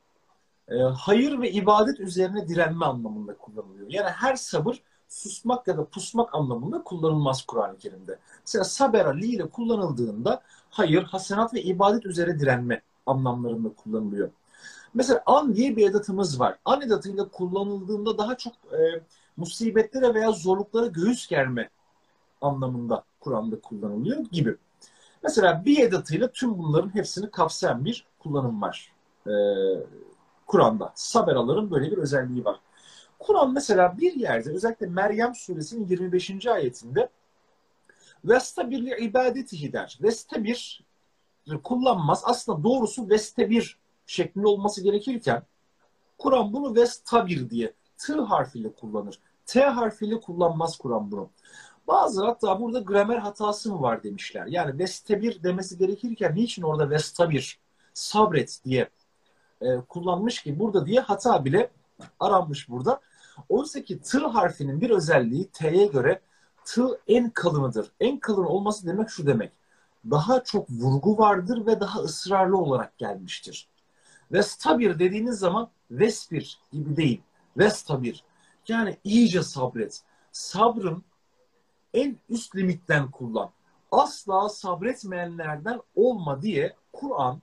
[0.68, 3.88] e, hayır ve ibadet üzerine direnme anlamında kullanılıyor.
[3.90, 8.20] Yani her sabır susmak ya da pusmak anlamında kullanılmaz Kur'an-ı Kerim'de.
[8.46, 14.30] Mesela sabera li ile kullanıldığında hayır, hasenat ve ibadet üzere direnme anlamlarında kullanılıyor.
[14.94, 16.58] Mesela an diye bir edatımız var.
[16.66, 19.02] An edatıyla kullanıldığında daha çok e,
[19.38, 21.70] musibetlere veya zorluklara göğüs germe
[22.42, 24.58] anlamında Kur'an'da kullanılıyor gibi.
[25.24, 28.92] Mesela bir edatıyla tüm bunların hepsini kapsayan bir kullanım var
[29.28, 29.34] e,
[30.48, 30.92] Kur'an'da.
[30.96, 32.60] Saberaların böyle bir özelliği var.
[33.20, 36.48] Kur'an mesela bir yerde özellikle Meryem suresinin 25.
[36.48, 37.10] ayetinde
[38.26, 40.00] Vestabir ibadetihi der.
[40.02, 40.84] Vestabir
[41.64, 42.22] kullanmaz.
[42.26, 45.44] Aslında doğrusu vestabir şeklinde olması gerekirken
[46.18, 49.20] Kur'an bunu vestabir diye T harfiyle kullanır.
[49.46, 51.30] T harfiyle kullanmaz Kur'an bunu.
[51.92, 54.48] Bazı hatta burada gramer hatası mı var demişler.
[54.48, 57.60] Yani vestebir demesi gerekirken niçin orada vestabir,
[57.94, 58.90] sabret diye
[59.62, 61.72] e, kullanmış ki burada diye hata bile
[62.20, 63.02] aranmış burada.
[63.50, 66.22] Oysa ki tı harfinin bir özelliği T'ye göre
[66.66, 67.92] tı en kalınıdır.
[68.00, 69.52] En kalın olması demek şu demek.
[70.10, 73.68] Daha çok vurgu vardır ve daha ısrarlı olarak gelmiştir.
[74.32, 77.22] Vestabir dediğiniz zaman vespir gibi değil.
[77.58, 78.24] Vestabir.
[78.68, 80.02] Yani iyice sabret.
[80.32, 81.04] Sabrın
[81.94, 83.50] en üst limitten kullan.
[83.92, 87.42] Asla sabretmeyenlerden olma diye Kur'an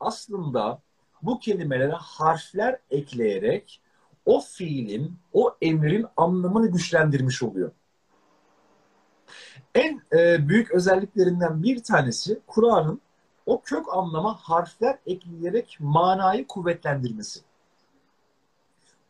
[0.00, 0.80] aslında
[1.22, 3.80] bu kelimelere harfler ekleyerek
[4.26, 7.70] o fiilin, o emrin anlamını güçlendirmiş oluyor.
[9.74, 13.00] En e, büyük özelliklerinden bir tanesi Kur'an'ın
[13.46, 17.40] o kök anlama harfler ekleyerek manayı kuvvetlendirmesi.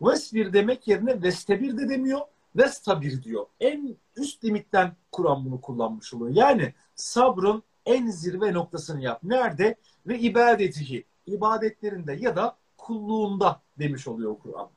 [0.02, 2.20] Vesbir demek yerine vestebir de demiyor,
[2.56, 3.46] vestabir diyor.
[3.60, 6.36] En üst limitten Kur'an bunu kullanmış oluyor.
[6.36, 9.20] Yani sabrın en zirve noktasını yap.
[9.22, 9.76] Nerede?
[10.06, 11.04] Ve ibadetihi.
[11.26, 14.68] ibadetlerinde ya da kulluğunda demiş oluyor Kur'an.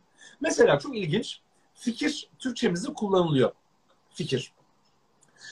[0.41, 1.41] Mesela çok ilginç.
[1.73, 3.51] Fikir Türkçemizde kullanılıyor.
[4.13, 4.53] Fikir.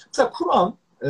[0.08, 1.10] Mesela Kur'an e,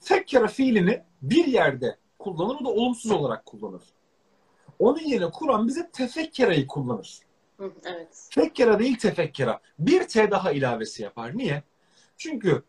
[0.00, 3.82] fekkere fiilini bir yerde kullanır, o da olumsuz olarak kullanır.
[4.78, 7.20] Onun yerine Kur'an bize tefekkereyi kullanır.
[7.84, 8.28] Evet.
[8.30, 9.60] Fekkera değil tefekkera.
[9.78, 11.38] Bir T daha ilavesi yapar.
[11.38, 11.62] Niye?
[12.16, 12.62] Çünkü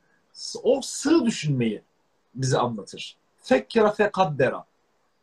[0.64, 1.84] o sığ düşünmeyi
[2.36, 3.18] bize anlatır.
[3.38, 4.66] Fekkera fekaddera.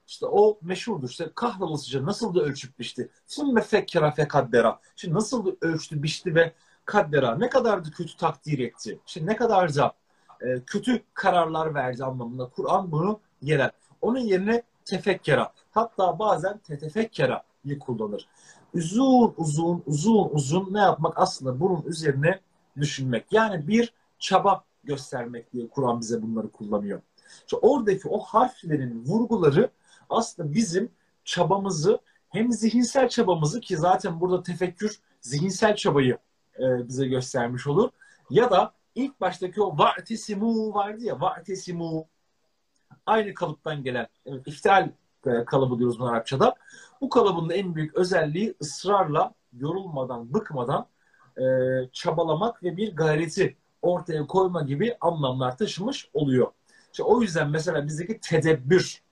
[0.07, 1.09] İşte o meşhurdur.
[1.09, 3.09] İşte kahrolasıca nasıl da ölçüp biçti.
[3.27, 4.81] Sümme fekkera fekaddera.
[4.97, 6.53] Şimdi nasıl da ölçtü, biçti ve
[6.85, 7.37] kaddera.
[7.37, 8.99] Ne kadar da kötü takdir etti.
[9.07, 9.93] Şimdi ne kadar da
[10.41, 12.49] e, kötü kararlar verdi anlamında.
[12.49, 13.71] Kur'an bunu yerer.
[14.01, 15.53] Onun yerine tefekkera.
[15.71, 18.29] Hatta bazen tetefekkera'yı kullanır.
[18.75, 22.41] Uzun uzun uzun uzun ne yapmak aslında bunun üzerine
[22.77, 23.33] düşünmek.
[23.33, 27.01] Yani bir çaba göstermek diye Kur'an bize bunları kullanıyor.
[27.41, 29.71] İşte oradaki o harflerin vurguları
[30.11, 30.91] aslında bizim
[31.25, 31.99] çabamızı
[32.29, 36.19] hem zihinsel çabamızı ki zaten burada tefekkür zihinsel çabayı
[36.59, 37.91] e, bize göstermiş olur.
[38.31, 42.07] Ya da ilk baştaki o va'tesimu vardı ya va'tesimu
[43.07, 44.91] aynı kalıptan gelen evet, iftial
[45.27, 46.55] e, kalıbı diyoruz bunu Arapçada.
[47.01, 50.87] Bu kalıbın en büyük özelliği ısrarla yorulmadan, bıkmadan
[51.37, 51.45] e,
[51.93, 56.47] çabalamak ve bir gayreti ortaya koyma gibi anlamlar taşımış oluyor.
[56.93, 59.03] İşte o yüzden mesela bizdeki tedebbür,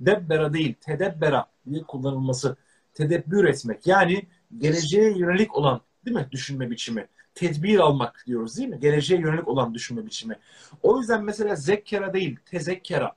[0.00, 2.56] debbera değil, tedebbera diye kullanılması,
[2.94, 3.86] tedebbür etmek.
[3.86, 4.22] Yani
[4.58, 7.06] geleceğe yönelik olan değil mi düşünme biçimi.
[7.34, 8.80] Tedbir almak diyoruz değil mi?
[8.80, 10.38] Geleceğe yönelik olan düşünme biçimi.
[10.82, 13.12] O yüzden mesela zekkera değil, tezekkera.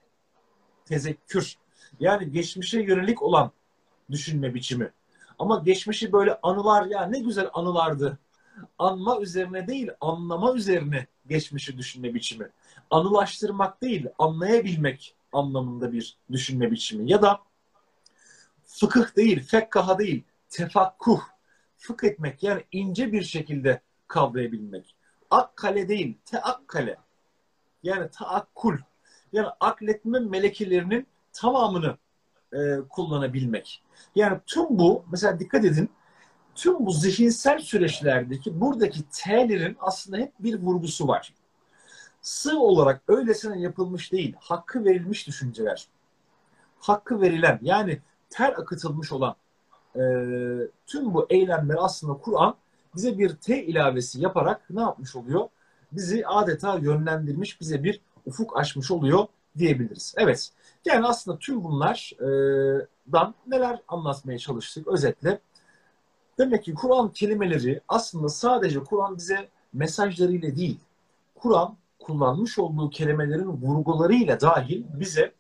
[0.86, 1.56] Tezekkür.
[2.00, 3.52] Yani geçmişe yönelik olan
[4.12, 4.92] düşünme biçimi.
[5.40, 8.20] Ama geçmişi böyle anılar ya ne güzel anılardı.
[8.78, 12.50] Anma üzerine değil, anlama üzerine geçmişi düşünme biçimi.
[12.90, 17.12] Anılaştırmak değil, anlayabilmek anlamında bir düşünme biçimi.
[17.12, 17.40] Ya da
[18.66, 21.22] fıkıh değil, fekkaha değil, tefakkuh.
[21.78, 24.96] Fıkh etmek yani ince bir şekilde kavrayabilmek.
[25.30, 26.98] Akkale değil, teakkale.
[27.84, 28.78] Yani taakkul.
[29.32, 31.98] Yani akletme melekelerinin tamamını
[32.54, 32.58] e,
[32.90, 33.83] kullanabilmek.
[34.16, 35.90] Yani tüm bu, mesela dikkat edin,
[36.56, 41.34] tüm bu zihinsel süreçlerdeki buradaki T'lerin aslında hep bir vurgusu var.
[42.22, 45.88] Sığ olarak öylesine yapılmış değil, hakkı verilmiş düşünceler.
[46.80, 49.36] Hakkı verilen, yani ter akıtılmış olan
[49.96, 50.02] e,
[50.88, 52.56] tüm bu eylemler aslında Kur'an
[52.96, 55.50] bize bir T ilavesi yaparak ne yapmış oluyor?
[55.92, 59.28] Bizi adeta yönlendirmiş, bize bir ufuk açmış oluyor
[59.58, 60.16] diyebiliriz.
[60.18, 60.50] Evet,
[60.86, 61.64] yani aslında tüm
[63.06, 65.40] bunlardan neler anlatmaya çalıştık özetle.
[66.38, 70.80] Demek ki Kur'an kelimeleri aslında sadece Kur'an bize mesajlarıyla değil,
[71.36, 75.34] Kur'an kullanmış olduğu kelimelerin vurgularıyla dahil bize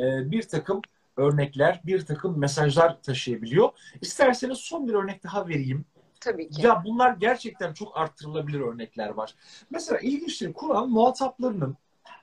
[0.00, 0.80] e, bir takım
[1.16, 3.70] örnekler, bir takım mesajlar taşıyabiliyor.
[4.00, 5.84] İsterseniz son bir örnek daha vereyim.
[6.20, 6.66] Tabii ki.
[6.66, 9.34] Ya bunlar gerçekten çok arttırılabilir örnekler var.
[9.70, 11.76] Mesela ilginçtir Kur'an muhataplarının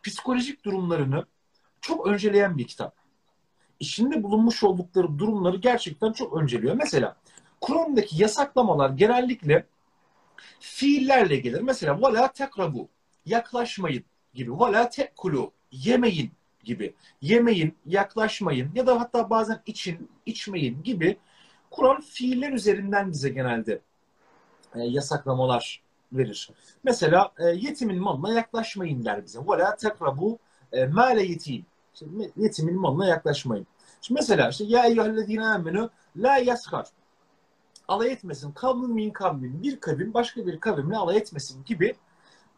[0.04, 1.26] psikolojik durumlarını
[1.82, 3.00] çok önceleyen bir kitap
[3.80, 6.76] içinde bulunmuş oldukları durumları gerçekten çok önceliyor.
[6.76, 7.16] Mesela
[7.62, 9.66] Kur'an'daki yasaklamalar genellikle
[10.60, 11.62] fiillerle gelir.
[11.62, 12.90] Mesela vela tekrabu
[13.26, 14.04] yaklaşmayın
[14.34, 14.60] gibi.
[14.60, 16.32] Vela tekulu yemeyin
[16.64, 16.94] gibi.
[17.22, 21.18] Yemeyin, yaklaşmayın ya da hatta bazen için, içmeyin gibi
[21.72, 23.82] Kur'an fiiller üzerinden bize genelde
[24.76, 25.82] e, yasaklamalar
[26.14, 26.50] verir.
[26.84, 29.40] Mesela e, yetimin malına yaklaşmayın der bize.
[29.48, 30.40] Vela tekrabu
[30.72, 32.06] e, male yetim işte,
[32.38, 33.68] yetimin malına yaklaşmayın.
[34.02, 36.88] Şimdi mesela işte ya eyyühellezine amenu la yaskar.
[37.88, 38.52] Alay etmesin.
[38.52, 39.64] Kavmin min kavmin.
[39.64, 41.96] Bir kavim başka bir kavimle alay etmesin gibi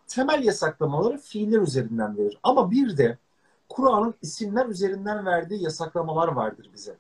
[0.08, 2.38] temel yasaklamaları fiiller üzerinden verir.
[2.44, 3.18] Ama bir de
[3.70, 6.96] Kur'an'ın isimler üzerinden verdiği yasaklamalar vardır bize.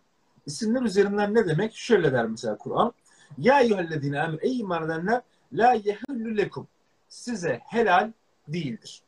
[0.45, 1.75] İsimler üzerinden ne demek?
[1.75, 2.93] Şöyle der mesela Kur'an.
[3.37, 5.21] Ya eyyühellezine amenu ey iman edenler
[5.53, 6.67] la yehullu lekum.
[7.09, 8.11] Size helal
[8.47, 9.01] değildir.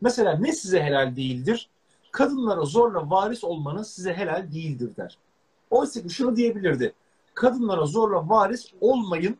[0.00, 1.70] Mesela ne size helal değildir?
[2.14, 5.18] Kadınlara zorla varis olmanız size helal değildir der.
[5.70, 6.94] Oysa ki şunu diyebilirdi.
[7.34, 9.38] Kadınlara zorla varis olmayın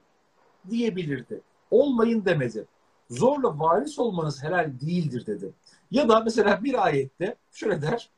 [0.71, 1.41] diyebilirdi.
[1.71, 2.67] Olmayın demedi.
[3.11, 5.53] Zorla varis olmanız helal değildir dedi.
[5.91, 8.11] Ya da mesela bir ayette şöyle der.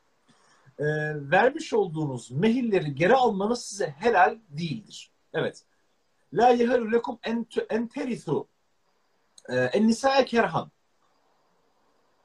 [0.79, 0.85] E,
[1.31, 5.11] vermiş olduğunuz mehilleri geri almanız size helal değildir.
[5.33, 5.63] Evet.
[6.33, 7.43] La yehalu lekum en
[7.87, 8.47] terithu
[9.49, 10.71] en nisa'e kerhan.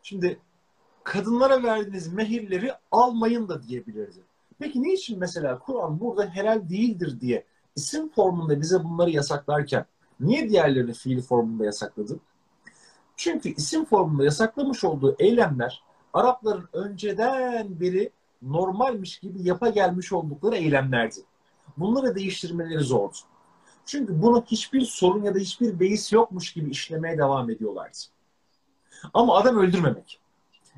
[0.02, 0.40] Şimdi
[1.04, 4.20] kadınlara verdiğiniz mehirleri almayın da diyebilirdi.
[4.58, 7.44] Peki niçin mesela Kur'an burada helal değildir diye
[7.76, 9.86] isim formunda bize bunları yasaklarken
[10.20, 12.18] niye diğerlerini fiil formunda yasakladı?
[13.16, 15.82] Çünkü isim formunda yasaklamış olduğu eylemler
[16.12, 18.10] Arapların önceden beri
[18.42, 21.20] normalmiş gibi yapa gelmiş oldukları eylemlerdi.
[21.76, 23.16] Bunları değiştirmeleri zordu.
[23.86, 27.98] Çünkü bunu hiçbir sorun ya da hiçbir beis yokmuş gibi işlemeye devam ediyorlardı.
[29.14, 30.20] Ama adam öldürmemek,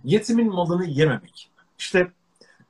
[0.04, 2.08] yetimin malını yememek, işte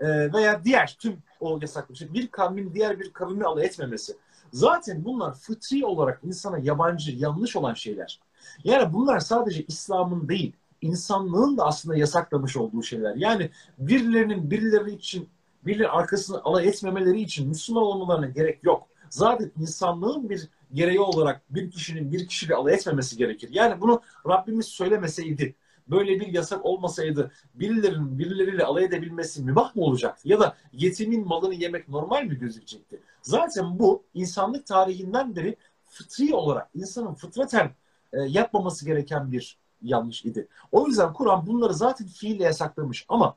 [0.01, 4.17] e, veya diğer tüm o yasaklı şey, bir kavmin diğer bir kavmi alay etmemesi.
[4.53, 8.21] Zaten bunlar fıtri olarak insana yabancı, yanlış olan şeyler.
[8.65, 13.15] Yani bunlar sadece İslam'ın değil, insanlığın da aslında yasaklamış olduğu şeyler.
[13.17, 15.29] Yani birilerinin birileri için,
[15.67, 18.89] birileri arkasını alay etmemeleri için Müslüman olmalarına gerek yok.
[19.11, 23.49] Zaten insanlığın bir gereği olarak bir kişinin bir kişiyle alay etmemesi gerekir.
[23.53, 25.55] Yani bunu Rabbimiz söylemeseydi,
[25.89, 30.29] böyle bir yasak olmasaydı birilerinin birileriyle alay edebilmesi mübah mı olacaktı?
[30.29, 33.01] Ya da yetimin malını yemek normal mi gözükecekti?
[33.23, 37.71] Zaten bu insanlık tarihinden beri fıtri olarak insanın fıtraten
[38.13, 40.49] e, yapmaması gereken bir yanlış idi.
[40.73, 43.37] O yüzden Kur'an bunları zaten fiille yasaklamış ama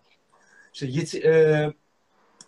[0.73, 1.73] işte yeti, e,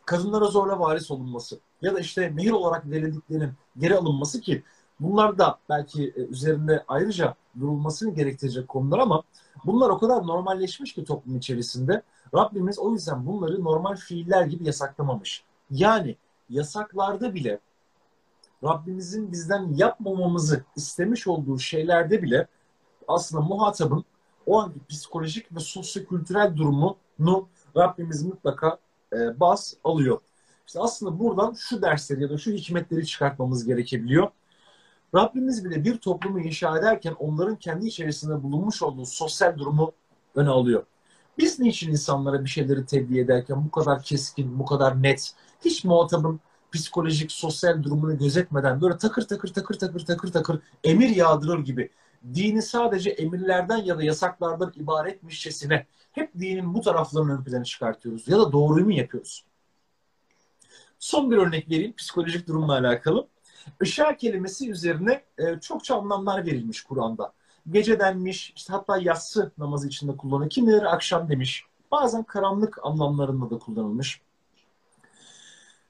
[0.05, 4.63] kadınlara zorla varis olunması ya da işte mehir olarak verildiklerinin geri alınması ki
[4.99, 9.23] bunlar da belki e, üzerinde ayrıca durulmasını gerektirecek konular ama
[9.65, 12.01] bunlar o kadar normalleşmiş ki toplum içerisinde
[12.35, 15.43] Rabbimiz o yüzden bunları normal fiiller gibi yasaklamamış.
[15.71, 16.15] Yani
[16.49, 17.59] yasaklarda bile
[18.63, 22.47] Rabbimizin bizden yapmamamızı istemiş olduğu şeylerde bile
[23.07, 24.05] aslında muhatabın
[24.45, 27.47] o anki psikolojik ve sosyokültürel durumunu
[27.77, 28.77] Rabbimiz mutlaka
[29.13, 30.19] e, bas alıyor.
[30.67, 34.31] İşte aslında buradan şu dersleri ya da şu hikmetleri çıkartmamız gerekebiliyor.
[35.16, 39.91] Rabbimiz bile bir toplumu inşa ederken onların kendi içerisinde bulunmuş olduğu sosyal durumu
[40.36, 40.86] öne alıyor.
[41.38, 45.34] Biz niçin insanlara bir şeyleri tebliğ ederken bu kadar keskin, bu kadar net,
[45.66, 46.39] hiç muhatabın
[46.72, 51.89] psikolojik, sosyal durumunu gözetmeden böyle takır takır takır takır takır takır emir yağdırır gibi
[52.34, 58.39] dini sadece emirlerden ya da yasaklardan ibaretmişçesine hep dinin bu taraflarını ön plana çıkartıyoruz ya
[58.39, 59.45] da doğruyu mu yapıyoruz?
[60.99, 63.28] Son bir örnek vereyim psikolojik durumla alakalı.
[63.82, 67.34] Işığa kelimesi üzerine e, çokça anlamlar verilmiş Kur'an'da.
[67.70, 70.49] Gece denmiş, işte hatta yatsı namazı içinde kullanılır.
[70.49, 71.66] Kimileri akşam demiş.
[71.91, 74.22] Bazen karanlık anlamlarında da kullanılmış.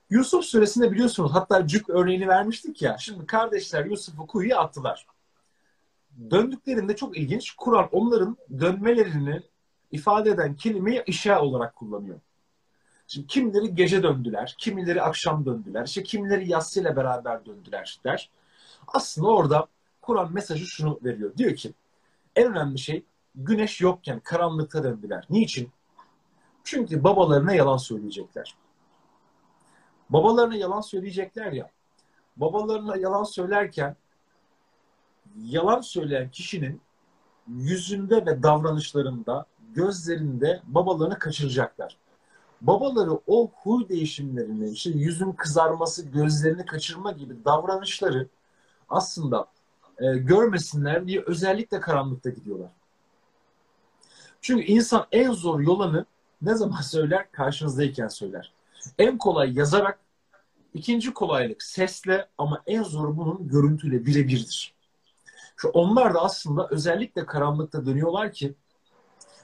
[0.09, 2.97] Yusuf suresinde biliyorsunuz hatta cük örneğini vermiştik ya.
[2.97, 5.07] Şimdi kardeşler Yusuf'u kuyuya attılar.
[6.31, 7.51] Döndüklerinde çok ilginç.
[7.51, 9.41] Kur'an onların dönmelerini
[9.91, 12.19] ifade eden kelimeyi işa olarak kullanıyor.
[13.11, 18.29] Şimdi kimileri gece döndüler, kimileri akşam döndüler, işte kimileri yatsıyla beraber döndüler der.
[18.87, 19.67] Aslında orada
[20.01, 21.37] Kur'an mesajı şunu veriyor.
[21.37, 21.73] Diyor ki
[22.35, 23.03] en önemli şey
[23.35, 25.25] güneş yokken karanlıkta döndüler.
[25.29, 25.71] Niçin?
[26.63, 28.55] Çünkü babalarına yalan söyleyecekler.
[30.09, 31.69] Babalarına yalan söyleyecekler ya.
[32.37, 33.95] Babalarına yalan söylerken
[35.43, 36.81] yalan söyleyen kişinin
[37.47, 41.97] yüzünde ve davranışlarında, gözlerinde babalarını kaçıracaklar.
[42.61, 48.27] Babaları o huy değişimlerini, işte yüzün kızarması, gözlerini kaçırma gibi davranışları
[48.89, 49.47] aslında
[49.97, 52.71] e, görmesinler diye özellikle karanlıkta gidiyorlar.
[54.41, 56.05] Çünkü insan en zor yolanı
[56.41, 57.31] ne zaman söyler?
[57.31, 58.53] Karşınızdayken söyler.
[58.97, 59.99] En kolay yazarak,
[60.73, 64.73] ikinci kolaylık sesle ama en zoru bunun görüntüyle birebirdir.
[65.55, 68.55] Şu onlar da aslında özellikle karanlıkta dönüyorlar ki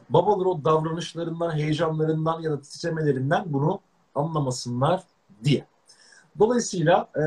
[0.09, 3.79] babalar o davranışlarından, heyecanlarından ya da titremelerinden bunu
[4.15, 5.03] anlamasınlar
[5.43, 5.65] diye.
[6.39, 7.23] Dolayısıyla e,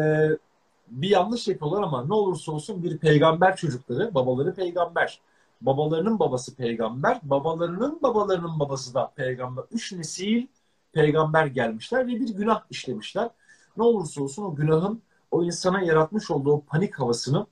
[0.88, 5.20] bir yanlış yapıyorlar ama ne olursa olsun bir peygamber çocukları, babaları peygamber.
[5.60, 9.64] Babalarının babası peygamber, babalarının babalarının babası da peygamber.
[9.72, 10.46] Üç nesil
[10.92, 13.30] peygamber gelmişler ve bir günah işlemişler.
[13.76, 17.46] Ne olursa olsun o günahın o insana yaratmış olduğu panik havasını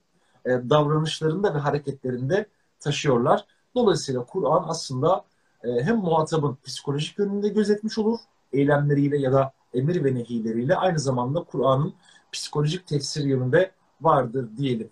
[0.45, 2.45] e, davranışlarında ve hareketlerinde
[2.79, 3.45] taşıyorlar.
[3.77, 5.25] Dolayısıyla Kur'an aslında
[5.63, 8.19] e, hem muhatabın psikolojik yönünde gözetmiş olur,
[8.53, 11.93] eylemleriyle ya da emir ve nehileriyle aynı zamanda Kur'an'ın
[12.31, 13.71] psikolojik tefsir yönünde
[14.01, 14.89] vardır diyelim.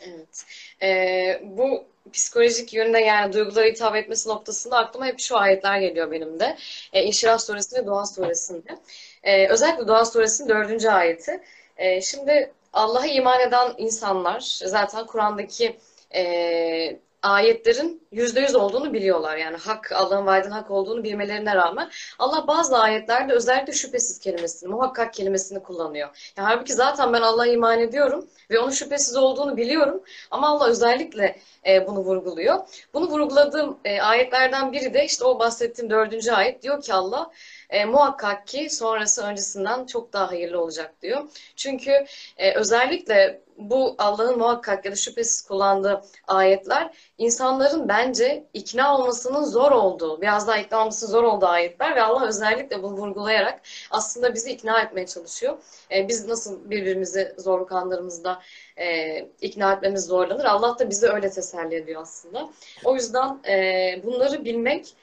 [0.00, 0.44] Evet.
[0.82, 6.40] Ee, bu psikolojik yönde yani duygulara hitap etmesi noktasında aklıma hep şu ayetler geliyor benim
[6.40, 6.56] de.
[6.92, 8.78] Ee, İnşirah suresi ve Dua suresinde.
[9.22, 11.40] Ee, özellikle Dua suresinin dördüncü ayeti.
[11.76, 15.76] Ee, şimdi Allah'a iman eden insanlar zaten Kur'an'daki
[16.14, 19.36] e, ayetlerin yüzde yüz olduğunu biliyorlar.
[19.36, 25.14] Yani hak, Allah'ın vaadinin hak olduğunu bilmelerine rağmen Allah bazı ayetlerde özellikle şüphesiz kelimesini, muhakkak
[25.14, 26.32] kelimesini kullanıyor.
[26.36, 31.36] Yani halbuki zaten ben Allah'a iman ediyorum ve onun şüphesiz olduğunu biliyorum ama Allah özellikle
[31.66, 32.58] e, bunu vurguluyor.
[32.94, 37.30] Bunu vurguladığım e, ayetlerden biri de işte o bahsettiğim dördüncü ayet diyor ki Allah
[37.70, 41.22] e, muhakkak ki sonrası öncesinden çok daha hayırlı olacak diyor.
[41.56, 42.06] Çünkü
[42.36, 49.72] e, özellikle bu Allah'ın muhakkak ya da şüphesiz kullandığı ayetler insanların bence ikna olmasının zor
[49.72, 53.60] olduğu, biraz daha ikna olmasının zor olduğu ayetler ve Allah özellikle bunu vurgulayarak
[53.90, 55.58] aslında bizi ikna etmeye çalışıyor.
[55.90, 58.42] E, biz nasıl birbirimizi zorluk anlarımızda
[58.76, 60.44] e, ikna etmemiz zorlanır.
[60.44, 62.50] Allah da bizi öyle teselli ediyor aslında.
[62.84, 64.94] O yüzden e, bunları bilmek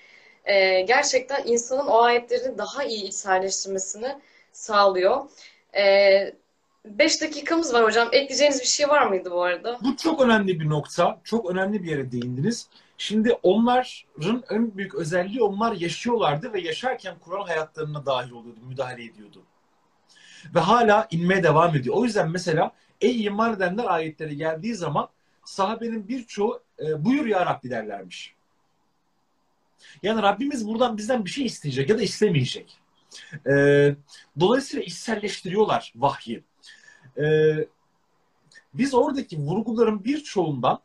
[0.46, 4.18] e, gerçekten insanın o ayetlerini daha iyi içselleştirmesini
[4.52, 5.26] sağlıyor.
[5.78, 6.34] E,
[6.86, 8.10] beş dakikamız var hocam.
[8.12, 9.78] Ekleyeceğiniz bir şey var mıydı bu arada?
[9.84, 11.20] Bu çok önemli bir nokta.
[11.24, 12.68] Çok önemli bir yere değindiniz.
[12.98, 19.44] Şimdi onların en büyük özelliği onlar yaşıyorlardı ve yaşarken Kur'an hayatlarına dahil oluyordu, müdahale ediyordu.
[20.56, 21.96] Ve hala inmeye devam ediyor.
[21.96, 22.72] O yüzden mesela
[23.02, 25.10] ey iman edenler ayetleri geldiği zaman
[25.46, 28.36] sahabenin birçoğu e, buyur ya Rabbi derlermiş.
[30.04, 32.80] Yani Rabbimiz buradan bizden bir şey isteyecek ya da istemeyecek.
[33.48, 33.96] E,
[34.40, 36.44] dolayısıyla içselleştiriyorlar vahyi.
[37.18, 37.56] E,
[38.74, 40.80] biz oradaki vurguların birçoğundan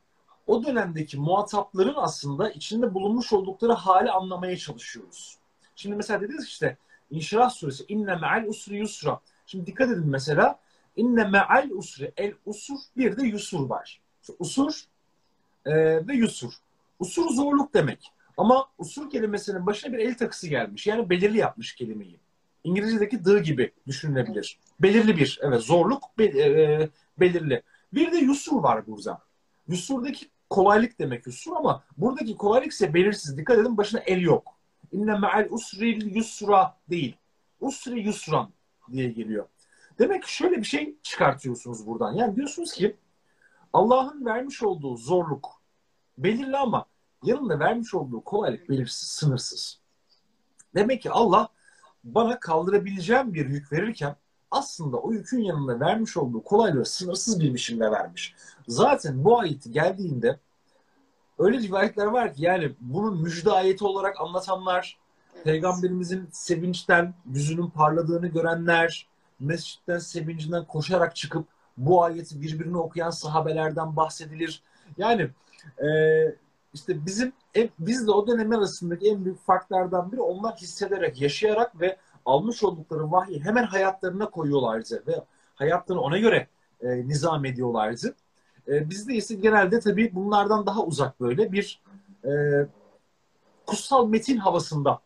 [0.47, 5.39] o dönemdeki muhatapların aslında içinde bulunmuş oldukları hali anlamaya çalışıyoruz.
[5.77, 6.77] Şimdi mesela dediniz işte
[7.11, 9.21] İnşirah suresi inne me'al usri yusra.
[9.47, 10.59] Şimdi dikkat edin mesela
[10.97, 14.01] inne me'al usri el usur bir de yusur var.
[14.23, 14.85] İşte usur
[15.65, 15.73] e,
[16.07, 16.53] ve yusur.
[16.99, 18.13] Usur zorluk demek.
[18.37, 20.87] Ama usur kelimesinin başına bir el takısı gelmiş.
[20.87, 22.21] Yani belirli yapmış kelimeyi.
[22.65, 24.59] İngilizce'deki the gibi düşünülebilir.
[24.81, 26.89] Belirli bir, evet zorluk be- e,
[27.21, 27.63] belirli.
[27.93, 29.23] Bir de yusur var burada.
[29.69, 33.39] Yusurdaki kolaylık demek yusur ama buradaki kolaylık ise belirsiz.
[33.39, 34.57] Dikkat edin başına el yok.
[34.93, 37.17] İnne me'al usri yusra değil.
[37.61, 38.51] Usri yusran
[38.93, 39.47] diye geliyor.
[39.99, 42.13] Demek ki şöyle bir şey çıkartıyorsunuz buradan.
[42.13, 42.97] Yani diyorsunuz ki
[43.73, 45.63] Allah'ın vermiş olduğu zorluk
[46.19, 46.87] belirli ama
[47.27, 49.79] yanında vermiş olduğu kolaylık belirsiz, sınırsız.
[50.75, 51.49] Demek ki Allah
[52.05, 54.17] bana kaldırabileceğim bir yük verirken
[54.51, 58.35] aslında o yükün yanında vermiş olduğu kolaylığı sınırsız bir biçimde vermiş.
[58.69, 60.41] Zaten bu ayet geldiğinde
[61.39, 64.99] öyle rivayetler var ki yani bunun müjde ayeti olarak anlatanlar,
[65.45, 69.09] Peygamberimizin sevinçten yüzünün parladığını görenler,
[69.41, 74.63] mescitten sevincinden koşarak çıkıp bu ayeti birbirine okuyan sahabelerden bahsedilir.
[74.99, 75.31] Yani
[75.79, 75.89] e,
[76.77, 77.33] işte bizim
[77.79, 81.97] bizle o dönem arasındaki en büyük farklardan biri onlar hissederek, yaşayarak ve
[82.27, 85.25] almış oldukları vahyi hemen hayatlarına koyuyorlardı ve
[85.55, 86.49] hayatlarını ona göre
[86.81, 88.15] e, nizam ediyorlardı.
[88.69, 91.83] E, bizde ise genelde tabii bunlardan daha uzak böyle bir
[92.25, 92.31] e,
[93.67, 95.01] kutsal metin havasında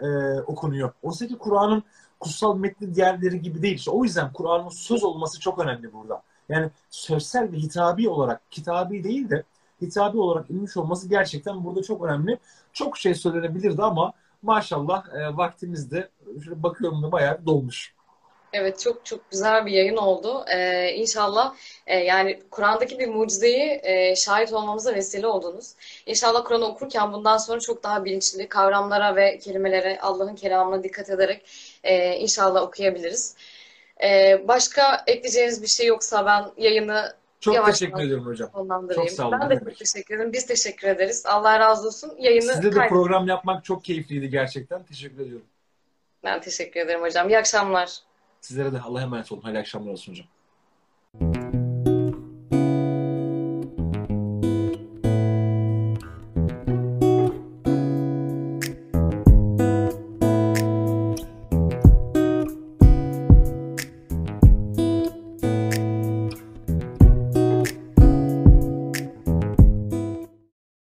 [0.00, 0.06] e,
[0.40, 0.92] okunuyor.
[1.02, 1.82] Oysa ki Kur'an'ın
[2.20, 3.86] kutsal metni diğerleri gibi değil.
[3.90, 6.22] O yüzden Kur'an'ın söz olması çok önemli burada.
[6.48, 9.44] Yani sözsel ve hitabi olarak, kitabi değil de
[9.82, 12.38] hitabi olarak inmiş olması gerçekten burada çok önemli.
[12.72, 14.12] Çok şey söylenebilirdi ama
[14.42, 16.08] maşallah e, vaktimizde
[16.44, 17.94] şöyle bakıyorum da bayağı dolmuş.
[18.52, 20.44] Evet çok çok güzel bir yayın oldu.
[20.54, 21.54] Ee, inşallah
[21.86, 25.74] e, yani Kur'an'daki bir mucizeyi e, şahit olmamıza vesile oldunuz.
[26.06, 31.46] İnşallah Kur'an'ı okurken bundan sonra çok daha bilinçli kavramlara ve kelimelere Allah'ın kelamına dikkat ederek
[31.84, 33.36] e, inşallah okuyabiliriz.
[34.02, 38.04] E, başka ekleyeceğiniz bir şey yoksa ben yayını Çok Yavaş teşekkür yavaş.
[38.04, 38.50] ediyorum hocam.
[38.94, 40.32] Çok sağ olun, Ben de çok teşekkür ederim.
[40.32, 41.26] Biz teşekkür ederiz.
[41.26, 42.12] Allah razı olsun.
[42.18, 44.82] Yayını Sizle de program yapmak çok keyifliydi gerçekten.
[44.84, 45.46] Teşekkür ediyorum.
[46.24, 47.28] Ben teşekkür ederim hocam.
[47.28, 47.98] İyi akşamlar.
[48.40, 49.40] Sizlere de Allah'a emanet olun.
[49.40, 50.26] Hayırlı akşamlar olsun hocam.